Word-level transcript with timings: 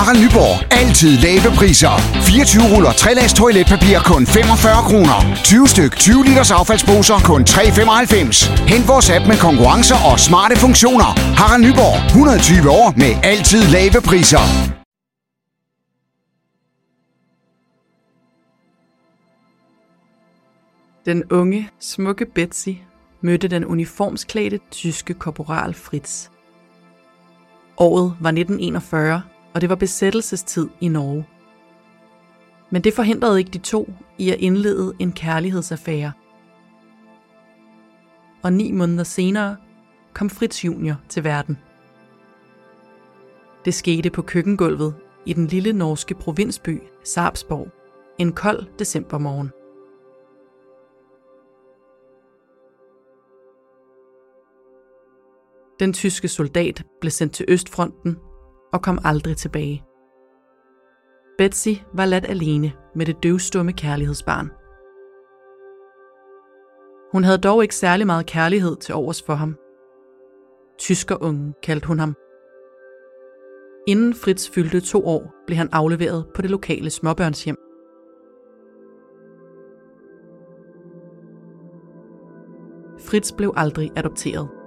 Harald 0.00 0.20
Nyborg. 0.22 0.54
Altid 0.80 1.12
lave 1.26 1.48
priser. 1.60 1.94
24 2.22 2.76
ruller 2.76 2.92
3 2.92 3.14
lags 3.14 3.32
toiletpapir 3.32 3.98
kun 4.10 4.22
45 4.26 4.82
kroner. 4.88 5.18
20 5.44 5.68
styk 5.68 5.92
20 5.96 6.24
liters 6.28 6.50
affaldsposer 6.50 7.18
kun 7.30 7.42
3,95. 7.42 8.72
Hent 8.72 8.88
vores 8.88 9.10
app 9.10 9.24
med 9.30 9.38
konkurrencer 9.46 9.98
og 10.10 10.16
smarte 10.20 10.54
funktioner. 10.64 11.10
Harald 11.40 11.62
Nyborg. 11.66 11.96
120 12.06 12.70
år 12.80 12.88
med 13.02 13.12
altid 13.32 13.62
lave 13.76 13.98
priser. 14.10 14.44
Den 21.08 21.24
unge, 21.30 21.68
smukke 21.80 22.26
Betsy 22.34 22.74
mødte 23.20 23.48
den 23.48 23.64
uniformsklædte 23.64 24.58
tyske 24.70 25.14
korporal 25.14 25.74
Fritz. 25.74 26.28
Året 27.76 28.16
var 28.20 28.28
1941, 28.28 29.22
og 29.54 29.60
det 29.60 29.68
var 29.68 29.74
besættelsestid 29.74 30.68
i 30.80 30.88
Norge. 30.88 31.26
Men 32.70 32.84
det 32.84 32.94
forhindrede 32.94 33.38
ikke 33.38 33.50
de 33.50 33.58
to 33.58 33.92
i 34.18 34.30
at 34.30 34.38
indlede 34.38 34.92
en 34.98 35.12
kærlighedsaffære. 35.12 36.12
Og 38.42 38.52
ni 38.52 38.72
måneder 38.72 39.04
senere 39.04 39.56
kom 40.12 40.30
Fritz 40.30 40.64
Junior 40.64 40.96
til 41.08 41.24
verden. 41.24 41.58
Det 43.64 43.74
skete 43.74 44.10
på 44.10 44.22
køkkengulvet 44.22 44.94
i 45.26 45.32
den 45.32 45.46
lille 45.46 45.72
norske 45.72 46.14
provinsby 46.14 46.82
Sarpsborg 47.04 47.68
en 48.18 48.32
kold 48.32 48.66
decembermorgen. 48.78 49.50
Den 55.80 55.92
tyske 55.92 56.28
soldat 56.28 56.84
blev 57.00 57.10
sendt 57.10 57.32
til 57.34 57.46
Østfronten 57.48 58.16
og 58.72 58.82
kom 58.82 58.98
aldrig 59.04 59.36
tilbage. 59.36 59.84
Betsy 61.38 61.68
var 61.94 62.04
ladt 62.04 62.26
alene 62.28 62.72
med 62.94 63.06
det 63.06 63.22
døvstumme 63.22 63.72
kærlighedsbarn. 63.72 64.50
Hun 67.12 67.24
havde 67.24 67.38
dog 67.38 67.62
ikke 67.62 67.74
særlig 67.74 68.06
meget 68.06 68.26
kærlighed 68.26 68.76
til 68.76 68.94
overs 68.94 69.22
for 69.22 69.34
ham. 69.34 69.56
Tyskerungen 70.78 71.54
kaldte 71.62 71.86
hun 71.86 71.98
ham. 71.98 72.14
Inden 73.86 74.14
Fritz 74.14 74.50
fyldte 74.50 74.80
to 74.80 75.06
år, 75.06 75.34
blev 75.46 75.56
han 75.56 75.68
afleveret 75.72 76.26
på 76.34 76.42
det 76.42 76.50
lokale 76.50 76.90
småbørnshjem. 76.90 77.56
Fritz 82.98 83.32
blev 83.32 83.52
aldrig 83.56 83.90
adopteret. 83.96 84.59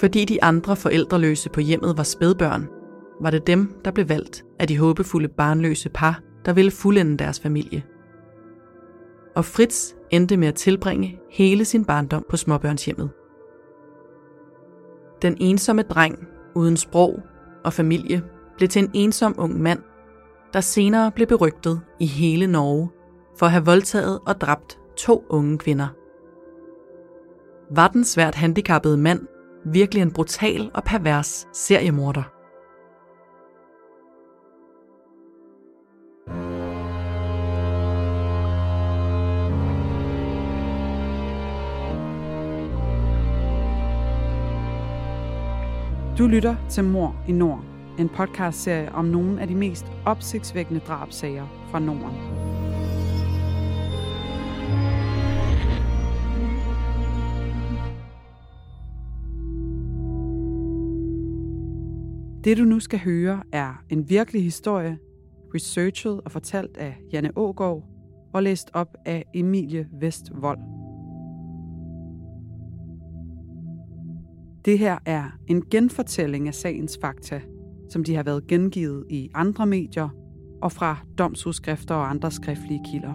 Fordi 0.00 0.24
de 0.24 0.44
andre 0.44 0.76
forældreløse 0.76 1.50
på 1.50 1.60
hjemmet 1.60 1.96
var 1.96 2.02
spædbørn, 2.02 2.68
var 3.20 3.30
det 3.30 3.46
dem, 3.46 3.80
der 3.84 3.90
blev 3.90 4.08
valgt 4.08 4.44
af 4.58 4.68
de 4.68 4.78
håbefulde 4.78 5.28
barnløse 5.28 5.88
par, 5.88 6.20
der 6.44 6.52
ville 6.52 6.70
fuldende 6.70 7.16
deres 7.16 7.40
familie. 7.40 7.84
Og 9.36 9.44
Fritz 9.44 9.92
endte 10.10 10.36
med 10.36 10.48
at 10.48 10.54
tilbringe 10.54 11.20
hele 11.30 11.64
sin 11.64 11.84
barndom 11.84 12.24
på 12.28 12.36
småbørnshjemmet. 12.36 13.10
Den 15.22 15.36
ensomme 15.40 15.82
dreng 15.82 16.28
uden 16.54 16.76
sprog 16.76 17.22
og 17.64 17.72
familie 17.72 18.22
blev 18.56 18.68
til 18.68 18.82
en 18.82 18.90
ensom 18.94 19.34
ung 19.38 19.60
mand, 19.60 19.78
der 20.52 20.60
senere 20.60 21.12
blev 21.12 21.26
berygtet 21.26 21.80
i 22.00 22.06
hele 22.06 22.46
Norge 22.46 22.90
for 23.38 23.46
at 23.46 23.52
have 23.52 23.64
voldtaget 23.64 24.20
og 24.26 24.40
dræbt 24.40 24.78
to 24.96 25.24
unge 25.28 25.58
kvinder. 25.58 25.88
Var 27.74 27.88
den 27.88 28.04
svært 28.04 28.34
handicappede 28.34 28.96
mand 28.96 29.20
virkelig 29.72 30.02
en 30.02 30.12
brutal 30.12 30.70
og 30.74 30.84
pervers 30.84 31.46
seriemorder? 31.52 32.22
Du 46.18 46.26
lytter 46.26 46.56
til 46.70 46.84
Mor 46.84 47.16
i 47.28 47.32
Nord, 47.32 47.64
en 47.98 48.08
podcastserie 48.08 48.92
om 48.92 49.04
nogle 49.04 49.40
af 49.40 49.48
de 49.48 49.54
mest 49.54 49.86
opsigtsvækkende 50.06 50.80
drabsager 50.80 51.46
fra 51.70 51.78
Norden. 51.78 52.37
Det 62.48 62.58
du 62.58 62.64
nu 62.64 62.80
skal 62.80 62.98
høre 62.98 63.42
er 63.52 63.82
en 63.88 64.10
virkelig 64.10 64.42
historie, 64.42 64.98
researchet 65.54 66.20
og 66.24 66.30
fortalt 66.30 66.76
af 66.76 66.96
Janne 67.12 67.30
Ågård 67.36 67.84
og 68.34 68.42
læst 68.42 68.70
op 68.72 68.96
af 69.04 69.24
Emilie 69.34 69.88
Vestvold. 70.00 70.58
Det 74.64 74.78
her 74.78 74.98
er 75.06 75.24
en 75.46 75.62
genfortælling 75.70 76.48
af 76.48 76.54
sagens 76.54 76.98
fakta, 77.00 77.40
som 77.90 78.04
de 78.04 78.14
har 78.14 78.22
været 78.22 78.46
gengivet 78.46 79.04
i 79.10 79.30
andre 79.34 79.66
medier 79.66 80.08
og 80.62 80.72
fra 80.72 80.96
domsudskrifter 81.18 81.94
og 81.94 82.10
andre 82.10 82.30
skriftlige 82.30 82.80
kilder. 82.92 83.14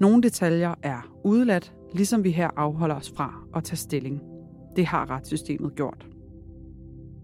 Nogle 0.00 0.22
detaljer 0.22 0.74
er 0.82 1.16
udeladt, 1.24 1.74
ligesom 1.94 2.24
vi 2.24 2.30
her 2.30 2.50
afholder 2.56 2.94
os 2.94 3.12
fra 3.16 3.44
at 3.56 3.64
tage 3.64 3.76
stilling. 3.76 4.20
Det 4.76 4.86
har 4.86 5.10
retssystemet 5.10 5.74
gjort. 5.74 6.13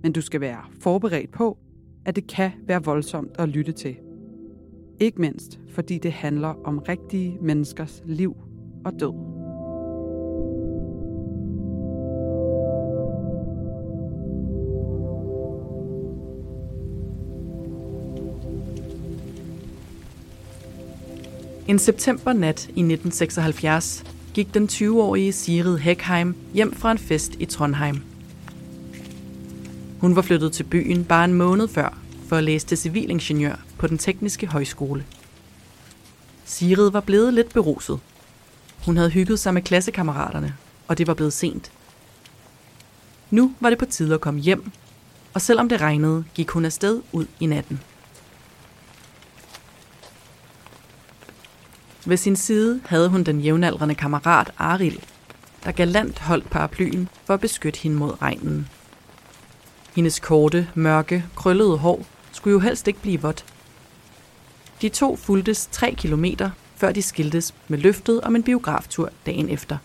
Men 0.02 0.12
du 0.12 0.20
skal 0.20 0.40
være 0.40 0.64
forberedt 0.80 1.30
på, 1.30 1.58
at 2.04 2.16
det 2.16 2.26
kan 2.26 2.50
være 2.66 2.84
voldsomt 2.84 3.30
at 3.38 3.48
lytte 3.48 3.72
til. 3.72 3.96
Ikke 5.00 5.20
mindst 5.20 5.60
fordi 5.68 5.98
det 5.98 6.12
handler 6.12 6.54
om 6.64 6.78
rigtige 6.78 7.38
menneskers 7.40 8.02
liv 8.04 8.36
og 8.84 9.00
død. 9.00 9.30
En 21.68 21.78
septembernat 21.78 22.66
i 22.66 22.80
1976 22.80 24.04
gik 24.34 24.54
den 24.54 24.64
20-årige 24.64 25.32
Sigrid 25.32 25.78
Heckheim 25.78 26.34
hjem 26.54 26.72
fra 26.72 26.92
en 26.92 26.98
fest 26.98 27.34
i 27.38 27.44
Trondheim. 27.44 28.09
Hun 30.00 30.16
var 30.16 30.22
flyttet 30.22 30.52
til 30.52 30.64
byen 30.64 31.04
bare 31.04 31.24
en 31.24 31.34
måned 31.34 31.68
før 31.68 31.98
for 32.28 32.36
at 32.36 32.44
læse 32.44 32.66
til 32.66 32.78
civilingeniør 32.78 33.56
på 33.78 33.86
den 33.86 33.98
tekniske 33.98 34.46
højskole. 34.46 35.04
Sigrid 36.44 36.90
var 36.90 37.00
blevet 37.00 37.34
lidt 37.34 37.52
beruset. 37.52 38.00
Hun 38.84 38.96
havde 38.96 39.10
hygget 39.10 39.38
sig 39.38 39.54
med 39.54 39.62
klassekammeraterne, 39.62 40.56
og 40.88 40.98
det 40.98 41.06
var 41.06 41.14
blevet 41.14 41.32
sent. 41.32 41.72
Nu 43.30 43.54
var 43.60 43.70
det 43.70 43.78
på 43.78 43.84
tide 43.84 44.14
at 44.14 44.20
komme 44.20 44.40
hjem, 44.40 44.70
og 45.34 45.40
selvom 45.40 45.68
det 45.68 45.80
regnede, 45.80 46.24
gik 46.34 46.50
hun 46.50 46.64
afsted 46.64 47.02
ud 47.12 47.26
i 47.40 47.46
natten. 47.46 47.80
Ved 52.06 52.16
sin 52.16 52.36
side 52.36 52.80
havde 52.86 53.08
hun 53.08 53.24
den 53.24 53.40
jævnaldrende 53.40 53.94
kammerat 53.94 54.52
Aril, 54.58 55.04
der 55.64 55.72
galant 55.72 56.18
holdt 56.18 56.50
paraplyen 56.50 57.08
for 57.24 57.34
at 57.34 57.40
beskytte 57.40 57.80
hende 57.80 57.96
mod 57.96 58.22
regnen. 58.22 58.68
Hendes 59.94 60.20
korte, 60.20 60.68
mørke, 60.74 61.24
krøllede 61.36 61.78
hår 61.78 62.06
skulle 62.32 62.52
jo 62.52 62.58
helst 62.58 62.88
ikke 62.88 63.00
blive 63.00 63.22
vådt. 63.22 63.44
De 64.82 64.88
to 64.88 65.16
fuldtes 65.16 65.68
tre 65.72 65.94
kilometer, 65.98 66.50
før 66.76 66.92
de 66.92 67.02
skiltes 67.02 67.54
med 67.68 67.78
løftet 67.78 68.20
om 68.20 68.36
en 68.36 68.42
biograftur 68.42 69.10
dagen 69.26 69.48
efter. 69.48 69.78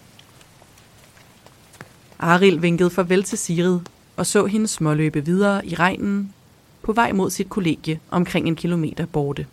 Aril 2.19 2.61
vinkede 2.61 2.89
farvel 2.89 3.23
til 3.23 3.37
Sirid 3.37 3.79
og 4.17 4.25
så 4.25 4.45
hende 4.45 4.67
småløbe 4.67 5.25
videre 5.25 5.65
i 5.65 5.75
regnen 5.75 6.33
på 6.81 6.93
vej 6.93 7.11
mod 7.11 7.29
sit 7.29 7.49
kollegie 7.49 7.99
omkring 8.11 8.47
en 8.47 8.55
kilometer 8.55 9.05
borte. 9.05 9.47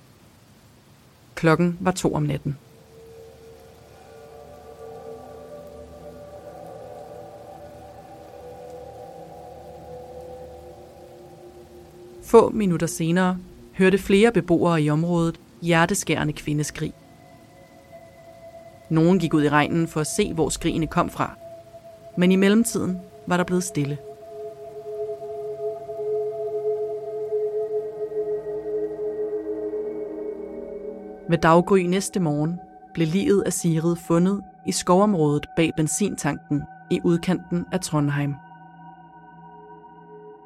Klokken 1.35 1.77
var 1.81 1.91
to 1.91 2.15
om 2.15 2.23
natten. 2.23 2.57
Få 12.33 12.51
minutter 12.51 12.87
senere 12.87 13.39
hørte 13.79 13.99
flere 13.99 14.33
beboere 14.33 14.83
i 14.83 14.91
området 14.91 15.41
hjerteskærende 15.63 16.33
kvindeskrig. 16.33 16.93
Nogen 18.91 19.19
gik 19.19 19.35
ud 19.35 19.45
i 19.45 19.49
regnen 19.49 19.89
for 19.89 20.01
at 20.01 20.07
se, 20.07 20.35
hvor 20.35 20.49
skrigene 20.49 20.87
kom 20.87 21.11
fra. 21.11 21.37
Men 22.19 22.33
i 22.33 22.37
mellemtiden 22.37 22.99
var 23.27 23.37
der 23.37 23.45
blevet 23.45 23.65
stille. 23.65 23.99
Ved 31.29 31.39
daggry 31.39 31.79
næste 31.79 32.21
morgen 32.21 32.61
blev 32.95 33.07
livet 33.07 33.43
af 33.43 33.53
Sigrid 33.53 33.97
fundet 33.97 34.43
i 34.67 34.73
skovområdet 34.73 35.47
bag 35.57 35.71
benzintanken 35.77 36.63
i 36.91 37.01
udkanten 37.05 37.65
af 37.73 37.81
Trondheim. 37.81 38.35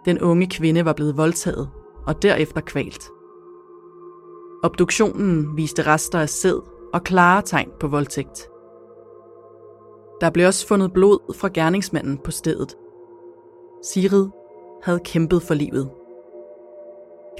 Den 0.06 0.20
unge 0.20 0.46
kvinde 0.46 0.84
var 0.84 0.92
blevet 0.92 1.16
voldtaget 1.16 1.70
og 2.06 2.22
derefter 2.22 2.60
kvalt. 2.60 3.10
Obduktionen 4.62 5.56
viste 5.56 5.82
rester 5.82 6.18
af 6.20 6.28
sæd 6.28 6.62
og 6.94 7.04
klare 7.04 7.42
tegn 7.42 7.70
på 7.80 7.88
voldtægt. 7.88 8.48
Der 10.20 10.30
blev 10.30 10.46
også 10.46 10.66
fundet 10.66 10.92
blod 10.92 11.34
fra 11.34 11.48
gerningsmanden 11.54 12.18
på 12.18 12.30
stedet. 12.30 12.76
Sigrid 13.84 14.28
havde 14.82 15.00
kæmpet 15.04 15.42
for 15.42 15.54
livet. 15.54 15.90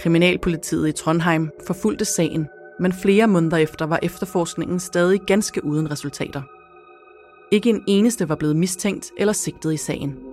Kriminalpolitiet 0.00 0.88
i 0.88 0.92
Trondheim 0.92 1.50
forfulgte 1.66 2.04
sagen, 2.04 2.46
men 2.80 2.92
flere 2.92 3.26
måneder 3.26 3.56
efter 3.56 3.86
var 3.86 3.98
efterforskningen 4.02 4.80
stadig 4.80 5.20
ganske 5.26 5.64
uden 5.64 5.90
resultater. 5.90 6.42
Ikke 7.52 7.70
en 7.70 7.84
eneste 7.86 8.28
var 8.28 8.34
blevet 8.34 8.56
mistænkt 8.56 9.12
eller 9.18 9.32
sigtet 9.32 9.72
i 9.72 9.76
sagen. 9.76 10.25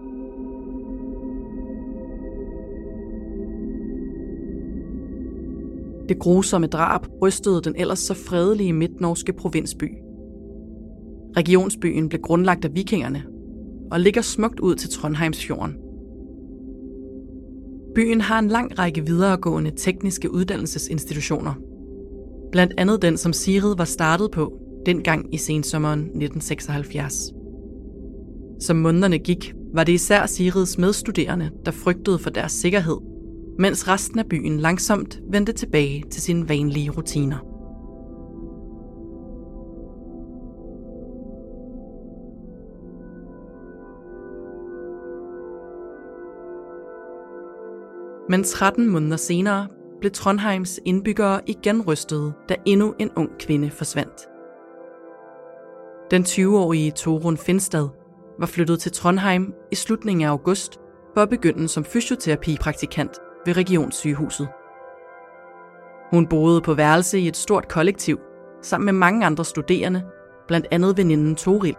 Det 6.13 6.21
grusomme 6.21 6.67
drab 6.67 7.01
rystede 7.21 7.61
den 7.61 7.75
ellers 7.77 7.99
så 7.99 8.13
fredelige 8.13 8.73
midtnorske 8.73 9.33
provinsby. 9.33 9.83
Regionsbyen 11.37 12.09
blev 12.09 12.21
grundlagt 12.21 12.65
af 12.65 12.75
vikingerne 12.75 13.23
og 13.91 13.99
ligger 13.99 14.21
smukt 14.21 14.59
ud 14.59 14.75
til 14.75 14.89
Trondheimsfjorden. 14.89 15.75
Byen 17.95 18.21
har 18.21 18.39
en 18.39 18.47
lang 18.47 18.79
række 18.79 19.05
videregående 19.05 19.71
tekniske 19.77 20.33
uddannelsesinstitutioner. 20.33 21.53
Blandt 22.51 22.73
andet 22.77 23.01
den, 23.01 23.17
som 23.17 23.33
Sirid 23.33 23.77
var 23.77 23.85
startet 23.85 24.31
på 24.31 24.53
dengang 24.85 25.33
i 25.33 25.37
sensommeren 25.37 25.99
1976. 25.99 27.33
Som 28.59 28.75
månederne 28.75 29.19
gik, 29.19 29.53
var 29.73 29.83
det 29.83 29.93
især 29.93 30.25
Sirids 30.25 30.77
medstuderende, 30.77 31.49
der 31.65 31.71
frygtede 31.71 32.19
for 32.19 32.29
deres 32.29 32.51
sikkerhed, 32.51 32.97
mens 33.59 33.87
resten 33.87 34.19
af 34.19 34.25
byen 34.29 34.59
langsomt 34.59 35.19
vendte 35.31 35.53
tilbage 35.53 36.03
til 36.11 36.21
sine 36.21 36.49
vanlige 36.49 36.89
rutiner. 36.89 37.37
Men 48.29 48.43
13 48.43 48.87
måneder 48.87 49.17
senere 49.17 49.67
blev 49.99 50.11
Trondheims 50.11 50.79
indbyggere 50.85 51.41
igen 51.47 51.81
rystede, 51.81 52.33
da 52.49 52.55
endnu 52.65 52.93
en 52.99 53.09
ung 53.15 53.29
kvinde 53.39 53.71
forsvandt. 53.71 54.27
Den 56.11 56.23
20-årige 56.23 56.91
Torun 56.91 57.37
Finstad 57.37 57.87
var 58.39 58.45
flyttet 58.45 58.79
til 58.79 58.91
Trondheim 58.91 59.53
i 59.71 59.75
slutningen 59.75 60.25
af 60.25 60.29
august 60.29 60.79
for 61.13 61.21
at 61.21 61.29
begynde 61.29 61.67
som 61.67 61.83
fysioterapipraktikant 61.83 63.11
ved 63.45 63.57
Regionssygehuset. 63.57 64.47
Hun 66.11 66.27
boede 66.27 66.61
på 66.61 66.73
værelse 66.73 67.19
i 67.19 67.27
et 67.27 67.37
stort 67.37 67.67
kollektiv 67.67 68.19
sammen 68.61 68.85
med 68.85 68.93
mange 68.93 69.25
andre 69.25 69.45
studerende, 69.45 70.03
blandt 70.47 70.67
andet 70.71 70.97
veninden 70.97 71.35
Toril. 71.35 71.75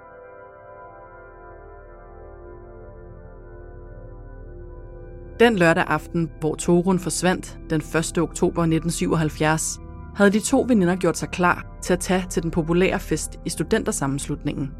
Den 5.40 5.56
lørdag 5.56 5.84
aften, 5.86 6.30
hvor 6.40 6.54
Torun 6.54 6.98
forsvandt 6.98 7.58
den 7.70 7.80
1. 7.80 8.18
oktober 8.18 8.62
1977, 8.62 9.80
havde 10.16 10.30
de 10.30 10.40
to 10.40 10.64
veninder 10.68 10.96
gjort 10.96 11.18
sig 11.18 11.28
klar 11.28 11.78
til 11.82 11.92
at 11.92 12.00
tage 12.00 12.24
til 12.30 12.42
den 12.42 12.50
populære 12.50 13.00
fest 13.00 13.40
i 13.44 13.50
studentersammenslutningen. 13.50 14.70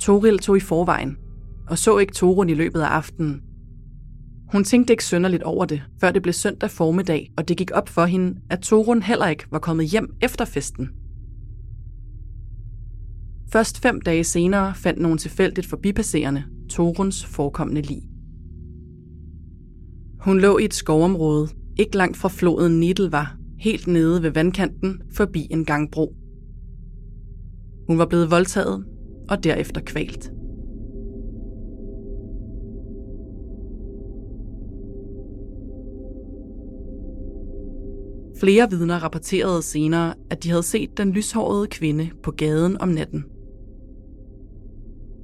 Toril 0.00 0.38
tog 0.38 0.56
i 0.56 0.60
forvejen 0.60 1.16
og 1.68 1.78
så 1.78 1.98
ikke 1.98 2.12
Torun 2.12 2.48
i 2.48 2.54
løbet 2.54 2.80
af 2.80 2.86
aftenen. 2.86 3.42
Hun 4.52 4.64
tænkte 4.64 4.92
ikke 4.92 5.04
sønderligt 5.04 5.42
over 5.42 5.64
det, 5.64 5.82
før 6.00 6.10
det 6.10 6.22
blev 6.22 6.32
søndag 6.32 6.70
formiddag, 6.70 7.32
og 7.36 7.48
det 7.48 7.56
gik 7.56 7.70
op 7.74 7.88
for 7.88 8.04
hende, 8.04 8.40
at 8.50 8.60
Torun 8.60 9.02
heller 9.02 9.26
ikke 9.26 9.44
var 9.50 9.58
kommet 9.58 9.86
hjem 9.86 10.14
efter 10.22 10.44
festen. 10.44 10.88
Først 13.52 13.82
fem 13.82 14.00
dage 14.00 14.24
senere 14.24 14.74
fandt 14.74 15.00
nogen 15.00 15.18
tilfældigt 15.18 15.66
forbipasserende 15.66 16.44
Toruns 16.70 17.24
forekommende 17.24 17.82
lig. 17.82 18.02
Hun 20.20 20.40
lå 20.40 20.58
i 20.58 20.64
et 20.64 20.74
skovområde, 20.74 21.48
ikke 21.78 21.96
langt 21.96 22.16
fra 22.16 22.28
floden 22.28 22.80
Nidel 22.80 23.10
helt 23.58 23.86
nede 23.86 24.22
ved 24.22 24.30
vandkanten 24.30 25.02
forbi 25.12 25.46
en 25.50 25.64
gangbro. 25.64 26.14
Hun 27.86 27.98
var 27.98 28.06
blevet 28.06 28.30
voldtaget 28.30 28.84
og 29.28 29.44
derefter 29.44 29.80
kvalt. 29.80 30.30
Flere 38.40 38.70
vidner 38.70 39.02
rapporterede 39.02 39.62
senere, 39.62 40.14
at 40.30 40.42
de 40.42 40.50
havde 40.50 40.62
set 40.62 40.98
den 40.98 41.10
lyshårede 41.10 41.66
kvinde 41.66 42.10
på 42.22 42.30
gaden 42.30 42.80
om 42.80 42.88
natten. 42.88 43.24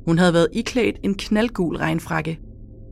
Hun 0.06 0.19
havde 0.19 0.32
været 0.32 0.49
iklædt 0.53 0.97
en 1.03 1.14
knaldgul 1.14 1.76
regnfrakke 1.76 2.41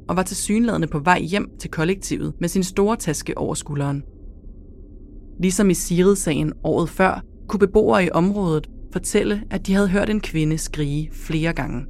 og 0.09 0.17
var 0.17 0.23
til 0.23 0.37
synladende 0.37 0.87
på 0.87 0.99
vej 0.99 1.21
hjem 1.21 1.51
til 1.59 1.71
kollektivet 1.71 2.35
med 2.41 2.49
sin 2.49 2.63
store 2.63 2.97
taske 2.97 3.39
over 3.39 3.55
skulderen. 3.55 4.03
Ligesom 5.41 5.71
i 5.71 5.75
Sirid-sagen 5.75 6.53
året 6.65 6.89
før, 6.89 7.25
kunne 7.49 7.61
beboere 7.61 8.05
i 8.05 8.11
området 8.11 8.71
fortælle, 8.93 9.43
at 9.51 9.67
de 9.67 9.75
havde 9.75 9.89
hørt 9.89 10.11
en 10.11 10.21
kvinde 10.21 10.59
skrige 10.59 11.11
flere 11.13 11.53
gange. 11.53 11.87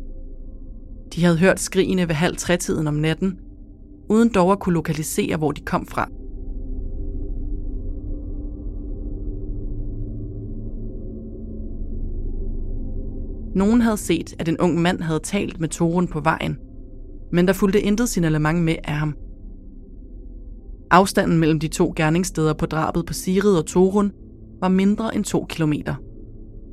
De 1.14 1.24
havde 1.24 1.38
hørt 1.38 1.60
skrigene 1.60 2.08
ved 2.08 2.14
halv 2.14 2.36
tretiden 2.36 2.86
om 2.86 2.94
natten, 2.94 3.38
uden 4.08 4.28
dog 4.28 4.52
at 4.52 4.60
kunne 4.60 4.74
lokalisere, 4.74 5.36
hvor 5.36 5.52
de 5.52 5.60
kom 5.60 5.86
fra. 5.86 6.08
Nogen 13.54 13.80
havde 13.80 13.96
set, 13.96 14.34
at 14.38 14.48
en 14.48 14.60
ung 14.60 14.82
mand 14.82 15.00
havde 15.00 15.20
talt 15.20 15.60
med 15.60 15.68
Torun 15.68 16.08
på 16.08 16.20
vejen, 16.20 16.58
men 17.32 17.46
der 17.46 17.52
fulgte 17.52 17.80
intet 17.80 18.08
signalement 18.08 18.62
med 18.62 18.76
af 18.84 18.94
ham. 18.94 19.14
Afstanden 20.90 21.38
mellem 21.38 21.60
de 21.60 21.68
to 21.68 21.92
gerningssteder 21.96 22.54
på 22.54 22.66
drabet 22.66 23.06
på 23.06 23.12
Sirid 23.12 23.56
og 23.56 23.66
Torun 23.66 24.12
var 24.60 24.68
mindre 24.68 25.14
end 25.14 25.24
to 25.24 25.46
kilometer. 25.48 25.94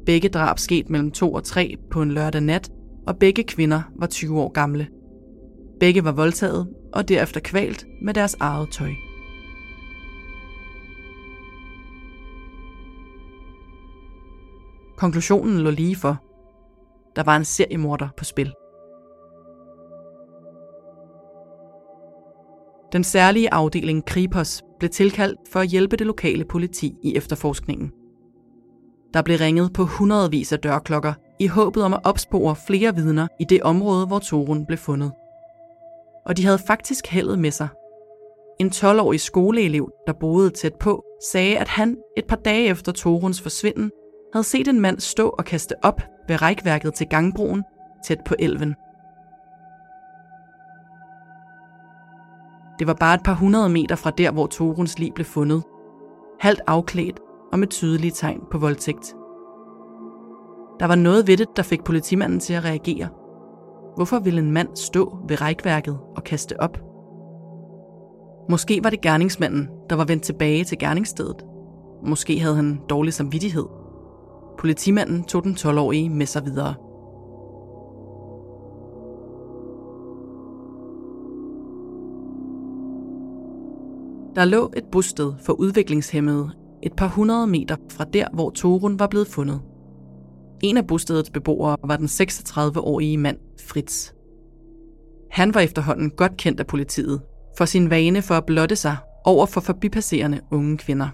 Begge 0.05 0.29
drab 0.29 0.59
skete 0.59 0.91
mellem 0.91 1.11
2 1.11 1.33
og 1.33 1.43
3 1.43 1.75
på 1.91 2.01
en 2.01 2.11
lørdag 2.11 2.41
nat, 2.41 2.71
og 3.07 3.17
begge 3.17 3.43
kvinder 3.43 3.81
var 3.99 4.07
20 4.07 4.39
år 4.39 4.51
gamle. 4.51 4.87
Begge 5.79 6.03
var 6.03 6.11
voldtaget 6.11 6.67
og 6.93 7.09
derefter 7.09 7.39
kvalt 7.39 7.85
med 8.01 8.13
deres 8.13 8.35
eget 8.39 8.69
tøj. 8.71 8.91
Konklusionen 14.97 15.59
lå 15.59 15.69
lige 15.69 15.95
for. 15.95 16.26
Der 17.17 17.23
var 17.23 17.35
en 17.35 17.45
seriemorder 17.45 18.09
på 18.17 18.23
spil. 18.23 18.53
Den 22.93 23.03
særlige 23.03 23.53
afdeling 23.53 24.05
Kripos 24.05 24.63
blev 24.79 24.89
tilkaldt 24.89 25.39
for 25.51 25.59
at 25.59 25.67
hjælpe 25.67 25.97
det 25.97 26.07
lokale 26.07 26.45
politi 26.45 26.95
i 27.03 27.15
efterforskningen. 27.15 27.91
Der 29.13 29.21
blev 29.21 29.37
ringet 29.37 29.73
på 29.73 29.83
hundredvis 29.83 30.53
af 30.53 30.59
dørklokker 30.59 31.13
i 31.39 31.47
håbet 31.47 31.83
om 31.83 31.93
at 31.93 31.99
opspore 32.03 32.55
flere 32.67 32.95
vidner 32.95 33.27
i 33.39 33.43
det 33.43 33.61
område, 33.61 34.07
hvor 34.07 34.19
Torun 34.19 34.65
blev 34.65 34.77
fundet. 34.77 35.11
Og 36.25 36.37
de 36.37 36.45
havde 36.45 36.59
faktisk 36.67 37.07
heldet 37.07 37.39
med 37.39 37.51
sig. 37.51 37.67
En 38.59 38.67
12-årig 38.67 39.19
skoleelev, 39.19 39.91
der 40.07 40.13
boede 40.13 40.49
tæt 40.49 40.75
på, 40.79 41.03
sagde, 41.31 41.57
at 41.57 41.67
han 41.67 41.97
et 42.17 42.25
par 42.25 42.35
dage 42.35 42.67
efter 42.67 42.91
Toruns 42.91 43.41
forsvinden 43.41 43.91
havde 44.33 44.43
set 44.43 44.67
en 44.67 44.79
mand 44.79 44.99
stå 44.99 45.29
og 45.29 45.45
kaste 45.45 45.75
op 45.83 46.01
ved 46.27 46.41
rækværket 46.41 46.93
til 46.93 47.07
gangbroen 47.07 47.63
tæt 48.03 48.21
på 48.25 48.35
elven. 48.39 48.75
Det 52.79 52.87
var 52.87 52.93
bare 52.93 53.15
et 53.15 53.23
par 53.23 53.33
hundrede 53.33 53.69
meter 53.69 53.95
fra 53.95 54.11
der, 54.11 54.31
hvor 54.31 54.47
Toruns 54.47 54.99
lig 54.99 55.13
blev 55.13 55.25
fundet. 55.25 55.63
Halvt 56.39 56.61
afklædt 56.67 57.19
og 57.51 57.59
med 57.59 57.67
tydelige 57.67 58.11
tegn 58.11 58.41
på 58.51 58.57
voldtægt. 58.57 59.15
Der 60.79 60.87
var 60.87 60.95
noget 60.95 61.27
ved 61.27 61.37
det, 61.37 61.47
der 61.55 61.63
fik 61.63 61.83
politimanden 61.83 62.39
til 62.39 62.53
at 62.53 62.65
reagere. 62.65 63.07
Hvorfor 63.95 64.19
ville 64.19 64.41
en 64.41 64.51
mand 64.51 64.75
stå 64.75 65.17
ved 65.27 65.41
rækværket 65.41 65.99
og 66.15 66.23
kaste 66.23 66.59
op? 66.59 66.77
Måske 68.49 68.83
var 68.83 68.89
det 68.89 69.01
gerningsmanden, 69.01 69.69
der 69.89 69.95
var 69.95 70.05
vendt 70.05 70.23
tilbage 70.23 70.63
til 70.63 70.79
gerningsstedet. 70.79 71.45
Måske 72.03 72.39
havde 72.39 72.55
han 72.55 72.79
dårlig 72.89 73.13
samvittighed. 73.13 73.65
Politimanden 74.57 75.23
tog 75.23 75.43
den 75.43 75.53
12-årige 75.53 76.09
med 76.09 76.25
sig 76.25 76.45
videre. 76.45 76.73
Der 84.35 84.45
lå 84.45 84.71
et 84.77 84.83
bosted 84.91 85.33
for 85.45 85.53
udviklingshemmede 85.53 86.49
et 86.83 86.93
par 86.93 87.07
hundrede 87.07 87.47
meter 87.47 87.75
fra 87.91 88.03
der, 88.03 88.27
hvor 88.33 88.49
Torun 88.49 88.99
var 88.99 89.07
blevet 89.07 89.27
fundet. 89.27 89.61
En 90.63 90.77
af 90.77 90.87
bostedets 90.87 91.29
beboere 91.29 91.77
var 91.83 91.97
den 91.97 92.05
36-årige 92.05 93.17
mand 93.17 93.37
Fritz. 93.67 94.11
Han 95.31 95.53
var 95.53 95.61
efterhånden 95.61 96.09
godt 96.09 96.37
kendt 96.37 96.59
af 96.59 96.67
politiet 96.67 97.21
for 97.57 97.65
sin 97.65 97.89
vane 97.89 98.21
for 98.21 98.35
at 98.35 98.45
blotte 98.45 98.75
sig 98.75 98.97
over 99.25 99.45
for 99.45 99.61
forbipasserende 99.61 100.39
unge 100.51 100.77
kvinder. 100.77 101.07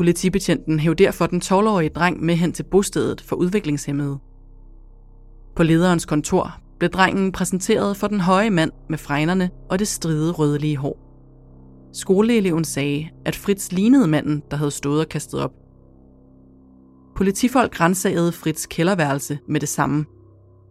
Politibetjenten 0.00 0.78
hæv 0.78 0.94
derfor 0.94 1.26
den 1.26 1.42
12-årige 1.44 1.88
dreng 1.88 2.24
med 2.24 2.34
hen 2.34 2.52
til 2.52 2.62
bostedet 2.62 3.20
for 3.20 3.36
udviklingshemmede. 3.36 4.18
På 5.56 5.62
lederens 5.62 6.06
kontor 6.06 6.60
blev 6.78 6.90
drengen 6.90 7.32
præsenteret 7.32 7.96
for 7.96 8.06
den 8.06 8.20
høje 8.20 8.50
mand 8.50 8.72
med 8.88 8.98
fregnerne 8.98 9.50
og 9.70 9.78
det 9.78 9.88
stride 9.88 10.32
rødlige 10.32 10.76
hår. 10.76 10.98
Skoleeleven 11.92 12.64
sagde, 12.64 13.08
at 13.24 13.36
Fritz 13.36 13.72
lignede 13.72 14.06
manden, 14.08 14.42
der 14.50 14.56
havde 14.56 14.70
stået 14.70 15.00
og 15.00 15.08
kastet 15.08 15.40
op. 15.40 15.52
Politifolk 17.16 17.80
rensagede 17.80 18.32
Fritz 18.32 18.66
kælderværelse 18.66 19.38
med 19.48 19.60
det 19.60 19.68
samme, 19.68 20.04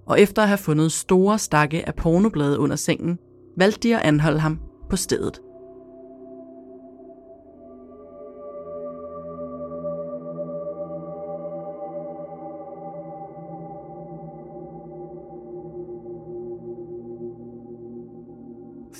og 0.07 0.21
efter 0.21 0.41
at 0.41 0.47
have 0.47 0.57
fundet 0.57 0.91
store 0.91 1.39
stakke 1.39 1.87
af 1.87 1.95
pornoblade 1.95 2.59
under 2.59 2.75
sengen, 2.75 3.17
valgte 3.57 3.87
de 3.87 3.95
at 3.95 4.01
anholde 4.01 4.39
ham 4.39 4.59
på 4.89 4.95
stedet. 4.95 5.41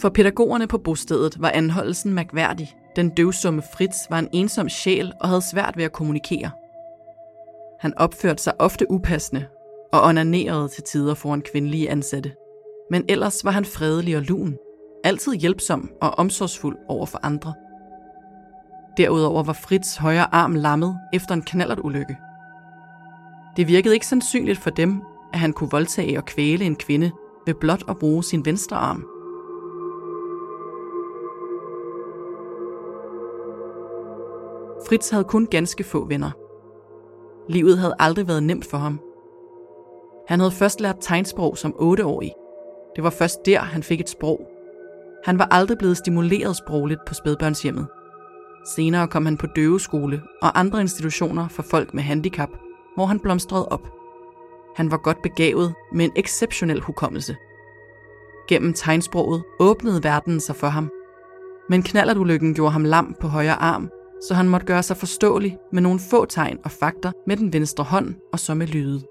For 0.01 0.09
pædagogerne 0.09 0.67
på 0.67 0.77
bostedet 0.77 1.41
var 1.41 1.49
anholdelsen 1.49 2.13
mærkværdig. 2.13 2.75
Den 2.95 3.09
døvsumme 3.09 3.61
Fritz 3.61 3.97
var 4.09 4.19
en 4.19 4.27
ensom 4.31 4.69
sjæl 4.69 5.13
og 5.21 5.27
havde 5.27 5.41
svært 5.51 5.77
ved 5.77 5.83
at 5.83 5.91
kommunikere. 5.91 6.51
Han 7.79 7.97
opførte 7.97 8.43
sig 8.43 8.53
ofte 8.59 8.91
upassende 8.91 9.45
og 9.93 10.01
onanerede 10.01 10.67
til 10.67 10.83
tider 10.83 11.13
foran 11.13 11.41
kvindelige 11.41 11.89
ansatte. 11.89 12.31
Men 12.91 13.05
ellers 13.09 13.45
var 13.45 13.51
han 13.51 13.65
fredelig 13.65 14.17
og 14.17 14.21
lun, 14.21 14.57
altid 15.03 15.33
hjælpsom 15.33 15.91
og 16.01 16.09
omsorgsfuld 16.09 16.77
over 16.87 17.05
for 17.05 17.19
andre. 17.23 17.53
Derudover 18.97 19.43
var 19.43 19.53
Fritz 19.53 19.95
højre 19.95 20.33
arm 20.33 20.55
lammet 20.55 20.97
efter 21.13 21.33
en 21.35 21.41
knallertulykke. 21.41 22.17
Det 23.57 23.67
virkede 23.67 23.93
ikke 23.93 24.07
sandsynligt 24.07 24.59
for 24.59 24.69
dem, 24.69 25.01
at 25.33 25.39
han 25.39 25.53
kunne 25.53 25.71
voldtage 25.71 26.17
og 26.17 26.25
kvæle 26.25 26.65
en 26.65 26.75
kvinde 26.75 27.11
ved 27.45 27.53
blot 27.53 27.83
at 27.89 27.97
bruge 27.99 28.23
sin 28.23 28.45
venstre 28.45 28.77
arm– 28.77 29.05
Fritz 34.89 35.09
havde 35.09 35.23
kun 35.23 35.45
ganske 35.45 35.83
få 35.83 36.05
venner. 36.05 36.31
Livet 37.51 37.77
havde 37.77 37.95
aldrig 37.99 38.27
været 38.27 38.43
nemt 38.43 38.65
for 38.65 38.77
ham. 38.77 38.99
Han 40.27 40.39
havde 40.39 40.51
først 40.51 40.81
lært 40.81 40.95
tegnsprog 41.01 41.57
som 41.57 41.75
8-årig. 41.79 42.31
Det 42.95 43.03
var 43.03 43.09
først 43.09 43.45
der, 43.45 43.59
han 43.59 43.83
fik 43.83 43.99
et 43.99 44.09
sprog. 44.09 44.47
Han 45.25 45.39
var 45.39 45.47
aldrig 45.51 45.77
blevet 45.77 45.97
stimuleret 45.97 46.55
sprogligt 46.55 46.99
på 47.07 47.13
spædbørnshjemmet. 47.13 47.87
Senere 48.75 49.07
kom 49.07 49.25
han 49.25 49.37
på 49.37 49.47
døveskole 49.47 50.21
og 50.41 50.59
andre 50.59 50.81
institutioner 50.81 51.47
for 51.47 51.63
folk 51.63 51.93
med 51.93 52.03
handicap, 52.03 52.49
hvor 52.95 53.05
han 53.05 53.19
blomstrede 53.19 53.67
op. 53.67 53.87
Han 54.75 54.91
var 54.91 54.97
godt 54.97 55.21
begavet 55.21 55.73
med 55.93 56.05
en 56.05 56.11
exceptionel 56.15 56.81
hukommelse. 56.81 57.35
Gennem 58.47 58.73
tegnsproget 58.73 59.43
åbnede 59.59 60.03
verden 60.03 60.39
sig 60.39 60.55
for 60.55 60.67
ham. 60.67 60.91
Men 61.69 61.83
knallertulykken 61.83 62.53
gjorde 62.53 62.71
ham 62.71 62.83
lam 62.83 63.15
på 63.21 63.27
højre 63.27 63.61
arm 63.61 63.89
så 64.21 64.33
han 64.33 64.49
måtte 64.49 64.65
gøre 64.65 64.83
sig 64.83 64.97
forståelig 64.97 65.57
med 65.71 65.81
nogle 65.81 65.99
få 65.99 66.25
tegn 66.25 66.59
og 66.63 66.71
fakter 66.71 67.11
med 67.27 67.37
den 67.37 67.53
venstre 67.53 67.83
hånd 67.83 68.15
og 68.33 68.39
så 68.39 68.53
med 68.53 68.67
lyde. 68.67 69.01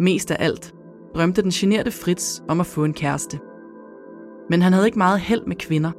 Mest 0.00 0.30
af 0.30 0.36
alt 0.40 0.74
drømte 1.14 1.42
den 1.42 1.50
generte 1.50 1.90
Fritz 1.90 2.40
om 2.48 2.60
at 2.60 2.66
få 2.66 2.84
en 2.84 2.94
kæreste. 2.94 3.38
Men 4.50 4.62
han 4.62 4.72
havde 4.72 4.86
ikke 4.86 4.98
meget 4.98 5.20
held 5.20 5.46
med 5.46 5.56
kvinder. 5.56 5.90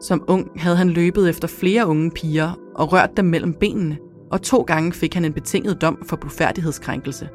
Som 0.00 0.24
ung 0.28 0.50
havde 0.56 0.76
han 0.76 0.90
løbet 0.90 1.28
efter 1.28 1.48
flere 1.48 1.86
unge 1.86 2.10
piger 2.10 2.52
og 2.74 2.92
rørt 2.92 3.16
dem 3.16 3.24
mellem 3.24 3.54
benene, 3.54 3.98
og 4.30 4.42
to 4.42 4.62
gange 4.62 4.92
fik 4.92 5.14
han 5.14 5.24
en 5.24 5.32
betinget 5.32 5.82
dom 5.82 6.02
for 6.06 6.16
blufærdighedskrænkelse. 6.16 7.28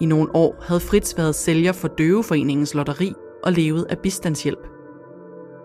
I 0.00 0.06
nogle 0.06 0.34
år 0.34 0.64
havde 0.66 0.80
Fritz 0.80 1.16
været 1.16 1.34
sælger 1.34 1.72
for 1.72 1.88
Døveforeningens 1.88 2.74
lotteri 2.74 3.12
og 3.44 3.52
levet 3.52 3.86
af 3.88 3.98
bistandshjælp. 3.98 4.73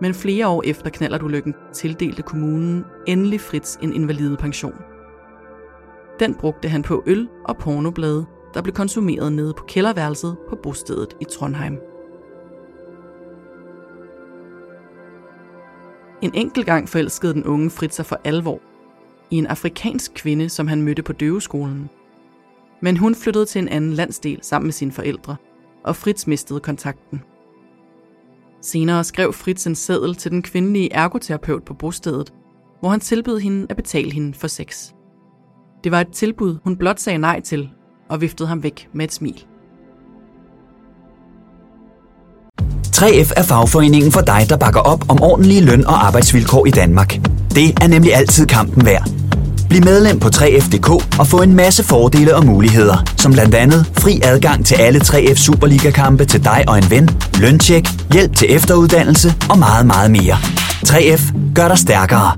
Men 0.02 0.14
flere 0.14 0.48
år 0.48 0.64
efter 0.66 0.90
knallertulykken 0.90 1.56
tildelte 1.74 2.22
kommunen 2.22 2.86
endelig 3.08 3.42
Fritz 3.42 3.78
en 3.82 3.94
invalidepension. 3.94 4.76
Den 6.20 6.36
brugte 6.36 6.70
han 6.70 6.82
på 6.82 7.04
øl 7.06 7.30
og 7.46 7.58
pornoblade, 7.58 8.26
der 8.54 8.62
blev 8.62 8.74
konsumeret 8.74 9.34
nede 9.34 9.54
på 9.54 9.64
kælderværelset 9.64 10.38
på 10.50 10.56
bostedet 10.56 11.14
i 11.22 11.24
Trondheim. 11.24 11.80
En 16.22 16.32
enkelt 16.34 16.66
gang 16.66 16.90
forelskede 16.90 17.34
den 17.34 17.46
unge 17.46 17.70
Fritz 17.70 17.96
sig 17.96 18.06
for 18.06 18.20
alvor 18.24 18.60
i 19.32 19.36
en 19.36 19.48
afrikansk 19.48 20.12
kvinde, 20.16 20.50
som 20.50 20.68
han 20.68 20.82
mødte 20.82 21.04
på 21.04 21.14
døveskolen. 21.14 21.90
Men 22.82 22.98
hun 22.98 23.16
flyttede 23.16 23.46
til 23.46 23.62
en 23.62 23.68
anden 23.68 23.94
landsdel 23.94 24.40
sammen 24.42 24.68
med 24.68 24.74
sine 24.74 24.92
forældre, 24.92 25.36
og 25.84 25.96
Fritz 25.96 26.28
mistede 26.28 26.60
kontakten. 26.60 27.24
Senere 28.62 29.04
skrev 29.04 29.34
Fritz 29.34 29.68
en 29.68 29.76
seddel 29.76 30.16
til 30.16 30.32
den 30.32 30.42
kvindelige 30.42 30.94
ergoterapeut 30.94 31.64
på 31.64 31.74
bostedet, 31.74 32.34
hvor 32.80 32.90
han 32.90 33.00
tilbød 33.00 33.40
hende 33.40 33.68
at 33.70 33.76
betale 33.76 34.12
hende 34.12 34.34
for 34.34 34.48
sex. 34.48 34.90
Det 35.84 35.92
var 35.92 36.02
et 36.02 36.12
tilbud, 36.14 36.58
hun 36.64 36.78
blot 36.78 37.00
sagde 37.00 37.20
nej 37.20 37.42
til, 37.42 37.70
og 38.10 38.22
viftede 38.22 38.50
ham 38.50 38.64
væk 38.64 38.90
med 38.94 39.06
et 39.06 39.14
smil. 39.14 39.46
3F 42.96 43.32
er 43.38 43.44
fagforeningen 43.44 44.12
for 44.12 44.22
dig, 44.22 44.46
der 44.50 44.58
bakker 44.58 44.80
op 44.80 45.10
om 45.10 45.22
ordentlige 45.22 45.66
løn- 45.66 45.86
og 45.86 46.06
arbejdsvilkår 46.06 46.66
i 46.66 46.70
Danmark. 46.72 47.10
Det 47.56 47.84
er 47.84 47.88
nemlig 47.88 48.14
altid 48.16 48.46
kampen 48.46 48.86
værd. 48.86 49.10
Bliv 49.70 49.84
medlem 49.84 50.20
på 50.20 50.28
3F.dk 50.28 50.90
og 51.20 51.28
få 51.28 51.42
en 51.42 51.56
masse 51.56 51.84
fordele 51.84 52.36
og 52.36 52.46
muligheder, 52.46 52.98
som 53.18 53.32
blandt 53.32 53.56
andet 53.56 53.82
fri 53.86 54.14
adgang 54.24 54.66
til 54.66 54.76
alle 54.76 55.00
3F 55.00 55.36
Superliga-kampe 55.46 56.26
til 56.26 56.44
dig 56.44 56.64
og 56.68 56.78
en 56.78 56.88
ven, 56.90 57.06
løntjek, 57.42 57.86
hjælp 58.14 58.36
til 58.36 58.48
efteruddannelse 58.56 59.30
og 59.52 59.60
meget, 59.60 59.86
meget 59.88 60.12
mere. 60.12 60.38
3F 60.90 61.54
gør 61.56 61.68
dig 61.68 61.78
stærkere. 61.78 62.30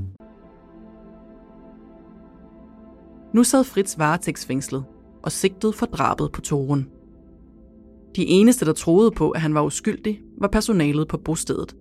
Nu 3.34 3.44
sad 3.44 3.64
Fritz 3.64 3.98
varetægtsfængslet 3.98 4.84
og 5.24 5.32
sigtet 5.32 5.74
for 5.74 5.86
drabet 5.86 6.30
på 6.32 6.40
Toren. 6.40 6.86
De 8.16 8.26
eneste, 8.26 8.64
der 8.64 8.72
troede 8.72 9.10
på, 9.10 9.30
at 9.30 9.40
han 9.40 9.54
var 9.54 9.62
uskyldig, 9.62 10.18
var 10.40 10.48
personalet 10.48 11.08
på 11.08 11.18
bostedet. 11.24 11.74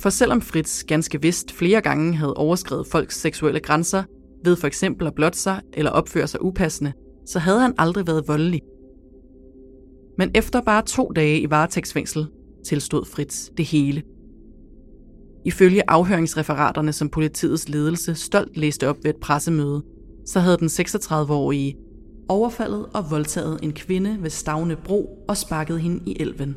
For 0.00 0.10
selvom 0.10 0.40
Fritz 0.40 0.84
ganske 0.84 1.22
vist 1.22 1.52
flere 1.52 1.80
gange 1.80 2.14
havde 2.14 2.34
overskrevet 2.34 2.86
folks 2.86 3.20
seksuelle 3.20 3.60
grænser, 3.60 4.02
ved 4.44 4.56
for 4.56 4.66
eksempel 4.66 5.06
at 5.06 5.14
blotte 5.14 5.38
sig 5.38 5.60
eller 5.72 5.90
opføre 5.90 6.26
sig 6.26 6.44
upassende, 6.44 6.92
så 7.26 7.38
havde 7.38 7.60
han 7.60 7.74
aldrig 7.78 8.06
været 8.06 8.28
voldelig. 8.28 8.62
Men 10.18 10.30
efter 10.34 10.60
bare 10.60 10.82
to 10.82 11.12
dage 11.16 11.40
i 11.40 11.50
varetægtsfængsel, 11.50 12.26
tilstod 12.66 13.04
Fritz 13.04 13.48
det 13.56 13.64
hele. 13.64 14.02
Ifølge 15.44 15.90
afhøringsreferaterne, 15.90 16.92
som 16.92 17.08
politiets 17.08 17.68
ledelse 17.68 18.14
stolt 18.14 18.56
læste 18.56 18.88
op 18.88 18.96
ved 19.02 19.10
et 19.10 19.20
pressemøde, 19.20 19.82
så 20.26 20.40
havde 20.40 20.58
den 20.58 20.66
36-årige 20.66 21.76
overfaldet 22.28 22.86
og 22.94 23.10
voldtaget 23.10 23.58
en 23.62 23.72
kvinde 23.72 24.18
ved 24.22 24.30
Stavne 24.30 24.76
Bro 24.84 25.24
og 25.28 25.36
sparket 25.36 25.80
hende 25.80 26.00
i 26.06 26.16
elven. 26.20 26.56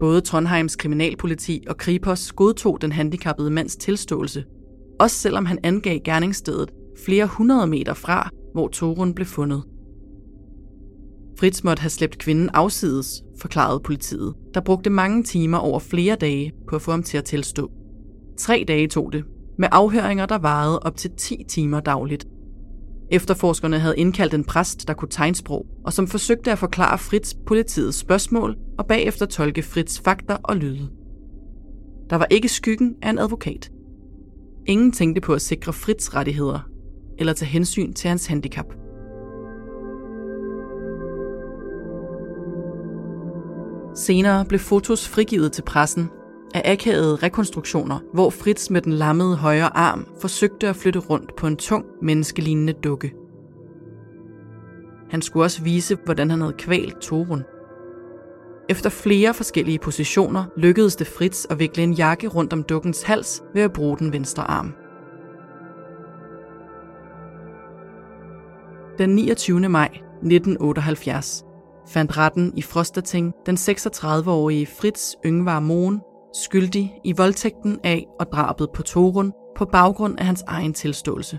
Både 0.00 0.20
Trondheims 0.20 0.76
kriminalpoliti 0.76 1.64
og 1.68 1.76
Kripos 1.76 2.32
godtog 2.32 2.80
den 2.80 2.92
handicappede 2.92 3.50
mands 3.50 3.76
tilståelse 3.76 4.44
også 5.00 5.16
selvom 5.16 5.46
han 5.46 5.58
angav 5.62 5.98
gerningsstedet 6.04 6.70
flere 7.04 7.26
hundrede 7.26 7.66
meter 7.66 7.94
fra, 7.94 8.30
hvor 8.52 8.68
Torun 8.68 9.14
blev 9.14 9.26
fundet. 9.26 9.62
Fritz 11.38 11.64
måtte 11.64 11.80
have 11.80 11.90
slæbt 11.90 12.18
kvinden 12.18 12.50
afsides, 12.54 13.22
forklarede 13.40 13.80
politiet, 13.80 14.34
der 14.54 14.60
brugte 14.60 14.90
mange 14.90 15.22
timer 15.22 15.58
over 15.58 15.78
flere 15.78 16.16
dage 16.16 16.52
på 16.68 16.76
at 16.76 16.82
få 16.82 16.90
ham 16.90 17.02
til 17.02 17.18
at 17.18 17.24
tilstå. 17.24 17.70
Tre 18.38 18.64
dage 18.68 18.88
tog 18.88 19.12
det, 19.12 19.24
med 19.58 19.68
afhøringer, 19.72 20.26
der 20.26 20.38
varede 20.38 20.78
op 20.78 20.96
til 20.96 21.10
10 21.16 21.44
timer 21.48 21.80
dagligt. 21.80 22.26
Efterforskerne 23.10 23.78
havde 23.78 23.98
indkaldt 23.98 24.34
en 24.34 24.44
præst, 24.44 24.88
der 24.88 24.94
kunne 24.94 25.08
tegnsprog, 25.08 25.66
og 25.84 25.92
som 25.92 26.06
forsøgte 26.06 26.52
at 26.52 26.58
forklare 26.58 26.98
Fritz 26.98 27.34
politiets 27.46 27.98
spørgsmål 27.98 28.56
og 28.78 28.86
bagefter 28.86 29.26
tolke 29.26 29.62
Fritz 29.62 30.00
fakta 30.00 30.36
og 30.44 30.56
lyde. 30.56 30.88
Der 32.10 32.16
var 32.16 32.26
ikke 32.30 32.48
skyggen 32.48 32.94
af 33.02 33.10
en 33.10 33.18
advokat. 33.18 33.70
Ingen 34.68 34.92
tænkte 34.92 35.20
på 35.20 35.32
at 35.34 35.42
sikre 35.42 35.72
Fritz 35.72 36.14
rettigheder 36.14 36.60
eller 37.18 37.32
tage 37.32 37.48
hensyn 37.48 37.92
til 37.92 38.08
hans 38.08 38.26
handicap. 38.26 38.66
Senere 43.94 44.44
blev 44.44 44.60
fotos 44.60 45.08
frigivet 45.08 45.52
til 45.52 45.62
pressen 45.62 46.10
af 46.54 46.72
akavede 46.72 47.16
rekonstruktioner, 47.16 47.98
hvor 48.14 48.30
Fritz 48.30 48.70
med 48.70 48.82
den 48.82 48.92
lammede 48.92 49.36
højre 49.36 49.76
arm 49.76 50.06
forsøgte 50.20 50.68
at 50.68 50.76
flytte 50.76 50.98
rundt 50.98 51.36
på 51.36 51.46
en 51.46 51.56
tung, 51.56 51.84
menneskelignende 52.02 52.72
dukke. 52.72 53.14
Han 55.10 55.22
skulle 55.22 55.44
også 55.44 55.62
vise, 55.62 55.96
hvordan 56.04 56.30
han 56.30 56.40
havde 56.40 56.54
kvalt 56.58 57.00
Torun. 57.00 57.42
Efter 58.70 58.90
flere 58.90 59.34
forskellige 59.34 59.78
positioner 59.78 60.44
lykkedes 60.56 60.96
det 60.96 61.06
Fritz 61.06 61.44
at 61.50 61.58
vikle 61.58 61.82
en 61.82 61.92
jakke 61.92 62.28
rundt 62.28 62.52
om 62.52 62.62
dukkens 62.62 63.02
hals 63.02 63.42
ved 63.54 63.62
at 63.62 63.72
bruge 63.72 63.98
den 63.98 64.12
venstre 64.12 64.42
arm. 64.42 64.74
Den 68.98 69.14
29. 69.14 69.68
maj 69.68 69.88
1978 69.94 71.44
fandt 71.88 72.16
retten 72.16 72.52
i 72.56 72.62
Frostating 72.62 73.34
den 73.46 73.56
36-årige 73.56 74.66
Fritz 74.66 75.14
Yngvar 75.26 75.60
Moen 75.60 76.00
skyldig 76.34 77.00
i 77.04 77.12
voldtægten 77.12 77.80
af 77.84 78.06
og 78.20 78.26
drabet 78.32 78.68
på 78.74 78.82
Torun 78.82 79.32
på 79.56 79.64
baggrund 79.64 80.18
af 80.18 80.26
hans 80.26 80.44
egen 80.46 80.74
tilståelse. 80.74 81.38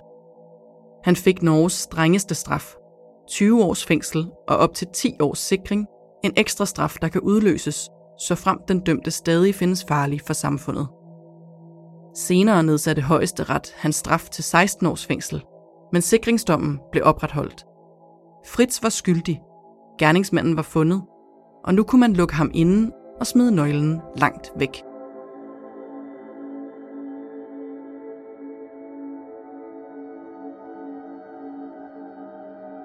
Han 1.03 1.15
fik 1.15 1.41
Norges 1.41 1.73
strengeste 1.73 2.35
straf, 2.35 2.75
20 3.29 3.63
års 3.63 3.85
fængsel 3.85 4.27
og 4.47 4.57
op 4.57 4.73
til 4.73 4.87
10 4.93 5.15
års 5.19 5.39
sikring, 5.39 5.87
en 6.23 6.33
ekstra 6.35 6.65
straf, 6.65 6.95
der 7.01 7.07
kan 7.07 7.21
udløses, 7.21 7.89
så 8.19 8.35
frem 8.35 8.59
den 8.67 8.79
dømte 8.79 9.11
stadig 9.11 9.55
findes 9.55 9.85
farlig 9.87 10.21
for 10.21 10.33
samfundet. 10.33 10.87
Senere 12.15 12.63
nedsatte 12.63 13.01
højeste 13.01 13.43
ret 13.43 13.73
hans 13.77 13.95
straf 13.95 14.29
til 14.29 14.43
16 14.43 14.87
års 14.87 15.05
fængsel, 15.05 15.43
men 15.91 16.01
sikringsdommen 16.01 16.79
blev 16.91 17.03
opretholdt. 17.05 17.65
Fritz 18.45 18.83
var 18.83 18.89
skyldig, 18.89 19.41
gerningsmanden 19.99 20.55
var 20.55 20.61
fundet, 20.61 21.01
og 21.63 21.73
nu 21.73 21.83
kunne 21.83 21.99
man 21.99 22.13
lukke 22.13 22.35
ham 22.35 22.51
inden 22.53 22.91
og 23.19 23.27
smide 23.27 23.51
nøglen 23.51 24.01
langt 24.15 24.51
væk. 24.55 24.83